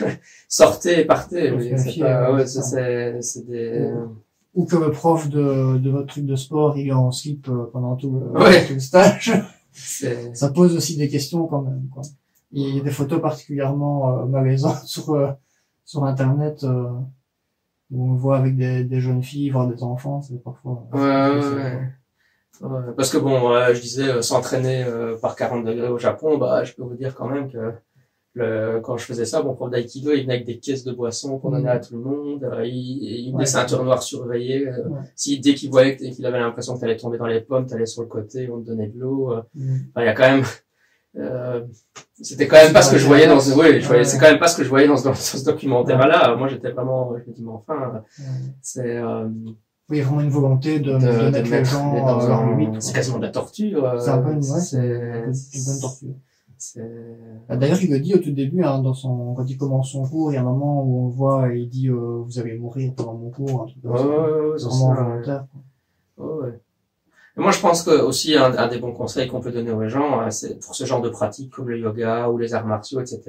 sortez 0.48 1.00
et 1.00 1.04
partez, 1.04 1.52
c'est 1.76 2.00
pas, 2.00 2.32
ouais, 2.32 2.44
des, 3.46 3.90
Ou 4.54 4.66
que 4.66 4.76
le 4.76 4.90
prof 4.90 5.28
de, 5.28 5.78
de 5.78 5.90
votre 5.90 6.08
truc 6.08 6.26
de 6.26 6.36
sport, 6.36 6.76
il 6.76 6.88
est 6.88 6.92
en 6.92 7.10
slip 7.10 7.48
euh, 7.48 7.70
pendant 7.72 7.96
tout 7.96 8.10
le, 8.10 8.40
Ouais. 8.40 8.66
tout 8.66 8.74
le 8.74 8.80
stage. 8.80 9.32
Ça 10.34 10.50
pose 10.50 10.76
aussi 10.76 10.96
des 10.96 11.08
questions 11.08 11.46
quand 11.46 11.62
même. 11.62 11.88
Quoi. 11.92 12.02
Il 12.52 12.76
y 12.76 12.80
a 12.80 12.82
des 12.82 12.90
photos 12.90 13.20
particulièrement 13.22 14.18
euh, 14.20 14.26
malaisantes 14.26 14.84
sur, 14.84 15.14
euh, 15.14 15.30
sur 15.86 16.04
Internet 16.04 16.64
euh, 16.64 16.90
où 17.90 18.10
on 18.10 18.14
voit 18.14 18.36
avec 18.36 18.56
des, 18.56 18.84
des 18.84 19.00
jeunes 19.00 19.22
filles, 19.22 19.48
voire 19.50 19.68
des 19.68 19.82
enfants. 19.82 20.20
C'est 20.20 20.42
parfois... 20.42 20.86
Ouais. 20.92 21.00
Ouais, 21.00 21.80
parce 22.96 23.10
que 23.10 23.18
bon, 23.18 23.40
je 23.72 23.80
disais 23.80 24.08
euh, 24.08 24.22
s'entraîner 24.22 24.84
euh, 24.84 25.16
par 25.16 25.36
40 25.36 25.64
degrés 25.64 25.88
au 25.88 25.98
Japon, 25.98 26.38
bah 26.38 26.64
je 26.64 26.72
peux 26.74 26.82
vous 26.82 26.94
dire 26.94 27.14
quand 27.14 27.28
même 27.28 27.50
que 27.50 27.72
le, 28.34 28.80
quand 28.80 28.96
je 28.96 29.04
faisais 29.04 29.24
ça, 29.26 29.42
mon 29.42 29.54
prof 29.54 29.70
d'aïkido, 29.70 30.12
il 30.12 30.22
venait 30.22 30.34
avec 30.34 30.46
des 30.46 30.58
caisses 30.58 30.84
de 30.84 30.92
boissons 30.92 31.38
qu'on 31.38 31.50
donnait 31.50 31.64
Mhm. 31.64 31.76
à 31.76 31.78
tout 31.80 31.94
le 31.96 32.00
monde, 32.02 32.44
euh, 32.44 32.64
il, 32.64 33.26
il 33.28 33.34
Ouais. 33.34 33.40
des 33.40 33.46
ceintures 33.46 33.84
noires 33.84 34.02
surveillées. 34.02 34.68
euh, 34.68 34.88
Ouais. 34.88 35.00
Si 35.16 35.38
dès 35.38 35.54
qu'il 35.54 35.70
voyait 35.70 35.96
qu'il 35.96 36.24
avait 36.24 36.38
l'impression 36.38 36.74
que 36.74 36.80
t'allais 36.80 36.96
tomber 36.96 37.18
dans 37.18 37.26
les 37.26 37.40
pommes, 37.42 37.66
t'allais 37.66 37.84
sur 37.86 38.02
le 38.02 38.08
côté, 38.08 38.48
on 38.50 38.60
te 38.60 38.66
donnait 38.66 38.88
de 38.88 38.98
l'eau. 38.98 39.34
Mm. 39.54 39.74
Enfin, 39.90 40.02
il 40.02 40.06
y 40.06 40.08
a 40.08 40.14
quand 40.14 40.30
même, 40.30 40.44
euh, 41.18 41.60
c'était 42.22 42.46
quand 42.48 42.56
même 42.56 42.72
pas 42.72 42.80
ce 42.80 42.92
que 42.92 42.98
je 42.98 43.06
voyais 43.06 43.26
dans 43.26 43.38
ce, 43.40 43.50
oui, 43.52 43.80
je 43.80 43.86
voyais, 43.86 44.00
Ouais. 44.00 44.04
c'est 44.04 44.18
quand 44.18 44.30
même 44.30 44.38
pas 44.38 44.48
ce 44.48 44.56
que 44.56 44.64
je 44.64 44.68
voyais 44.70 44.86
dans 44.88 44.96
ce, 44.96 45.04
dans 45.04 45.14
ce 45.14 45.44
documentaire-là. 45.44 46.34
Moi, 46.36 46.48
j'étais 46.48 46.70
vraiment, 46.70 47.12
je 47.18 47.28
me 47.30 47.34
dis, 47.34 47.42
mais 47.42 47.50
enfin, 47.52 48.02
Ouais. 48.18 48.24
c'est, 48.62 48.96
euh, 48.96 49.28
il 49.96 49.98
y 49.98 50.02
a 50.02 50.04
vraiment 50.06 50.20
une 50.22 50.30
volonté 50.30 50.80
de, 50.80 50.92
de, 50.92 50.98
de, 50.98 51.30
de 51.30 51.30
mettre 51.30 51.50
les 51.50 51.64
gens 51.64 51.92
dans 51.94 52.20
euh, 52.20 52.56
limite. 52.56 52.82
c'est 52.82 52.94
quasiment 52.94 53.18
de 53.18 53.22
la 53.26 53.30
torture. 53.30 53.84
euh, 53.84 53.98
C'est 53.98 54.10
un 54.10 54.18
peu 54.22 54.32
une, 54.32 54.38
ouais, 54.38 54.60
c'est, 54.60 55.32
c'est 55.32 55.58
une 55.58 55.64
bonne 55.64 55.80
torture. 55.80 56.14
D'ailleurs, 57.50 57.82
il 57.82 57.90
le 57.90 57.98
dit 58.00 58.14
au 58.14 58.18
tout 58.18 58.30
début, 58.30 58.62
hein, 58.64 58.78
dans 58.80 58.94
son, 58.94 59.34
quand 59.34 59.44
il 59.48 59.56
commence 59.56 59.92
son 59.92 60.06
cours, 60.08 60.32
il 60.32 60.34
y 60.34 60.38
a 60.38 60.40
un 60.40 60.44
moment 60.44 60.82
où 60.84 61.04
on 61.04 61.06
le 61.08 61.12
voit 61.12 61.52
et 61.54 61.58
il 61.60 61.68
dit 61.68 61.88
euh, 61.88 62.22
vous 62.24 62.38
allez 62.38 62.56
mourir 62.56 62.92
pendant 62.96 63.14
mon 63.14 63.30
cours, 63.30 63.62
un 63.62 63.66
truc 63.66 63.82
comme 63.82 63.92
ouais, 63.92 63.98
ça. 63.98 64.06
ouais, 64.06 64.40
ouais, 64.50 64.58
C'est 64.58 64.64
vraiment 64.66 64.94
ça, 64.94 65.02
volontaire. 65.02 65.46
Ouais, 66.18 66.34
ouais. 66.46 66.60
Et 67.36 67.40
moi, 67.40 67.50
je 67.50 67.60
pense 67.60 67.82
que 67.82 67.90
aussi 68.02 68.36
un, 68.36 68.56
un 68.56 68.68
des 68.68 68.78
bons 68.78 68.92
conseils 68.92 69.26
qu'on 69.28 69.40
peut 69.40 69.52
donner 69.52 69.72
aux 69.72 69.88
gens, 69.88 70.20
euh, 70.20 70.30
c'est 70.30 70.58
pour 70.60 70.74
ce 70.74 70.84
genre 70.84 71.00
de 71.00 71.08
pratiques 71.08 71.50
comme 71.50 71.68
le 71.68 71.78
yoga 71.78 72.28
ou 72.28 72.38
les 72.38 72.54
arts 72.54 72.66
martiaux, 72.66 73.00
etc. 73.00 73.20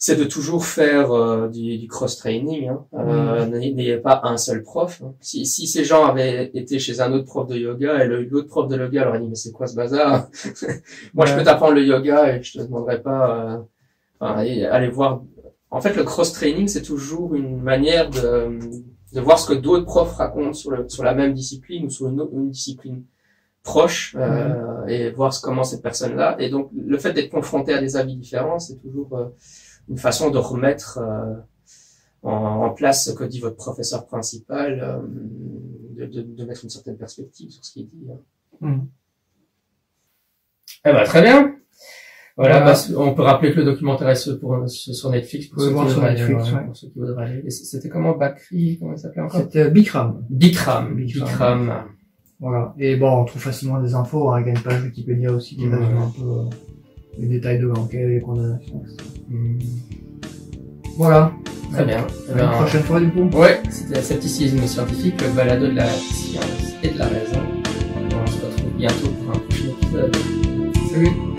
C'est 0.00 0.14
de 0.14 0.22
toujours 0.24 0.64
faire 0.64 1.10
euh, 1.10 1.48
du, 1.48 1.76
du 1.76 1.88
cross-training. 1.88 2.68
Hein. 2.68 2.84
Euh, 2.94 3.46
n'ayez- 3.46 3.74
N'ayez 3.74 3.96
pas 3.96 4.20
un 4.22 4.36
seul 4.36 4.62
prof. 4.62 5.02
hein. 5.04 5.12
Si, 5.20 5.44
si 5.44 5.66
ces 5.66 5.82
gens 5.84 6.04
avaient 6.06 6.52
été 6.54 6.78
chez 6.78 7.00
un 7.00 7.12
autre 7.12 7.24
prof 7.26 7.48
de 7.48 7.56
yoga 7.56 8.04
et 8.04 8.06
l'autre 8.06 8.46
prof 8.46 8.68
de 8.68 8.76
yoga 8.78 9.04
leur 9.06 9.14
a 9.14 9.18
dit 9.18 9.26
mais 9.28 9.34
c'est 9.34 9.50
quoi 9.50 9.66
ce 9.66 9.74
bazar? 9.74 10.28
Moi, 11.14 11.26
je 11.26 11.34
peux 11.34 11.42
t'apprendre 11.42 11.74
le 11.74 11.84
yoga 11.84 12.32
et 12.36 12.42
je 12.42 12.58
te 12.58 12.62
demanderai 12.62 13.02
pas. 13.02 13.54
Euh, 13.54 13.58
enfin, 14.20 14.42
et 14.42 14.64
aller 14.66 14.88
voir. 14.88 15.22
En 15.70 15.80
fait, 15.80 15.94
le 15.96 16.04
cross-training, 16.04 16.68
c'est 16.68 16.82
toujours 16.82 17.34
une 17.34 17.60
manière 17.60 18.08
de, 18.08 18.58
de 19.14 19.20
voir 19.20 19.38
ce 19.40 19.48
que 19.52 19.54
d'autres 19.58 19.84
profs 19.84 20.14
racontent 20.14 20.52
sur, 20.52 20.70
le, 20.70 20.88
sur 20.88 21.02
la 21.02 21.12
même 21.12 21.34
discipline 21.34 21.86
ou 21.86 21.90
sur 21.90 22.06
une, 22.08 22.20
autre- 22.20 22.32
une 22.34 22.50
discipline 22.50 23.02
proche 23.64 24.16
euh, 24.18 24.86
et 24.86 25.10
voir 25.10 25.34
comment 25.42 25.64
cette 25.64 25.82
personne-là. 25.82 26.36
Et 26.38 26.48
donc, 26.50 26.70
le 26.74 26.96
fait 26.98 27.12
d'être 27.12 27.30
confronté 27.30 27.74
à 27.74 27.80
des 27.80 27.96
avis 27.96 28.16
différents, 28.16 28.58
c'est 28.60 28.76
toujours 28.80 29.10
euh, 29.18 29.26
une 29.88 29.98
façon 29.98 30.30
de 30.30 30.38
remettre 30.38 30.98
euh, 30.98 31.34
en, 32.22 32.32
en 32.32 32.70
place 32.70 33.04
ce 33.06 33.12
que 33.12 33.24
dit 33.24 33.40
votre 33.40 33.56
professeur 33.56 34.06
principal, 34.06 34.80
euh, 34.82 34.98
de, 35.96 36.06
de, 36.06 36.22
de 36.22 36.44
mettre 36.44 36.64
une 36.64 36.70
certaine 36.70 36.96
perspective 36.96 37.50
sur 37.50 37.64
ce 37.64 37.72
qu'il 37.72 37.88
dit. 37.88 38.06
hein. 38.10 38.18
Mm. 38.60 38.86
Eh 40.84 40.92
ben, 40.92 41.04
très 41.04 41.22
bien. 41.22 41.54
Voilà, 42.36 42.60
Voilà. 42.60 42.72
bah, 42.72 42.78
on 42.96 43.14
peut 43.14 43.22
rappeler 43.22 43.52
que 43.52 43.58
le 43.58 43.64
documentaire 43.64 44.08
est 44.10 44.14
sur, 44.14 44.38
pour, 44.38 44.68
sur 44.68 45.10
Netflix 45.10 45.46
pour 45.48 45.58
Vous 45.58 45.64
ceux, 45.68 45.74
pouvez 45.74 45.86
qui 45.86 45.90
voir 45.90 45.90
sur 45.90 45.94
voudraient 45.96 46.10
aller, 46.10 46.20
Netflix, 46.34 46.52
ouais, 46.52 46.64
pour 46.66 46.76
ceux 46.76 46.88
qui 46.88 46.98
voudraient 46.98 47.24
aller. 47.24 47.42
Et 47.44 47.50
C'était 47.50 47.88
comment 47.88 48.16
Bakri 48.16 48.78
Comment 48.78 48.92
il 48.92 48.98
s'appelait 48.98 49.22
encore? 49.22 49.40
C'était 49.40 49.70
Bikram. 49.70 50.24
Bikram. 50.30 50.94
Bikram. 50.94 51.26
Bikram. 51.26 51.84
Voilà. 52.38 52.74
Et 52.78 52.94
bon, 52.94 53.10
on 53.10 53.24
trouve 53.24 53.42
facilement 53.42 53.80
des 53.80 53.94
infos. 53.94 54.30
Hein. 54.30 54.40
Il 54.42 54.46
y 54.46 54.50
a 54.50 54.52
une 54.52 54.62
page 54.62 54.84
Wikipédia 54.84 55.32
aussi 55.32 55.56
qui 55.56 55.66
Ouais. 55.68 55.76
résume 55.76 55.96
un 55.98 56.10
peu 56.16 56.22
euh, 56.22 56.44
les 57.18 57.26
détails 57.28 57.58
de 57.58 57.66
l'enquête, 57.66 58.08
les 58.08 58.20
condamnations, 58.20 58.82
etc. 58.84 59.10
Hmm. 59.28 59.58
Voilà. 60.96 61.32
Très 61.72 61.84
bien. 61.84 62.06
Eh 62.28 62.32
À 62.32 62.34
ben, 62.34 62.44
une 62.44 62.50
prochaine 62.58 62.82
fois, 62.82 63.00
du 63.00 63.10
coup. 63.10 63.28
Ouais, 63.36 63.60
c'était 63.70 64.00
Scepticisme 64.02 64.66
scientifique, 64.66 65.20
le 65.20 65.28
balado 65.28 65.66
de 65.66 65.74
la 65.74 65.86
science 65.86 66.74
et 66.82 66.88
de 66.88 66.98
la 66.98 67.06
raison. 67.06 67.40
On 68.10 68.26
se 68.26 68.46
retrouve 68.46 68.70
bientôt 68.76 69.08
pour 69.08 69.34
un 69.34 69.38
prochain 69.38 69.68
épisode. 69.82 70.16
Salut. 70.90 71.37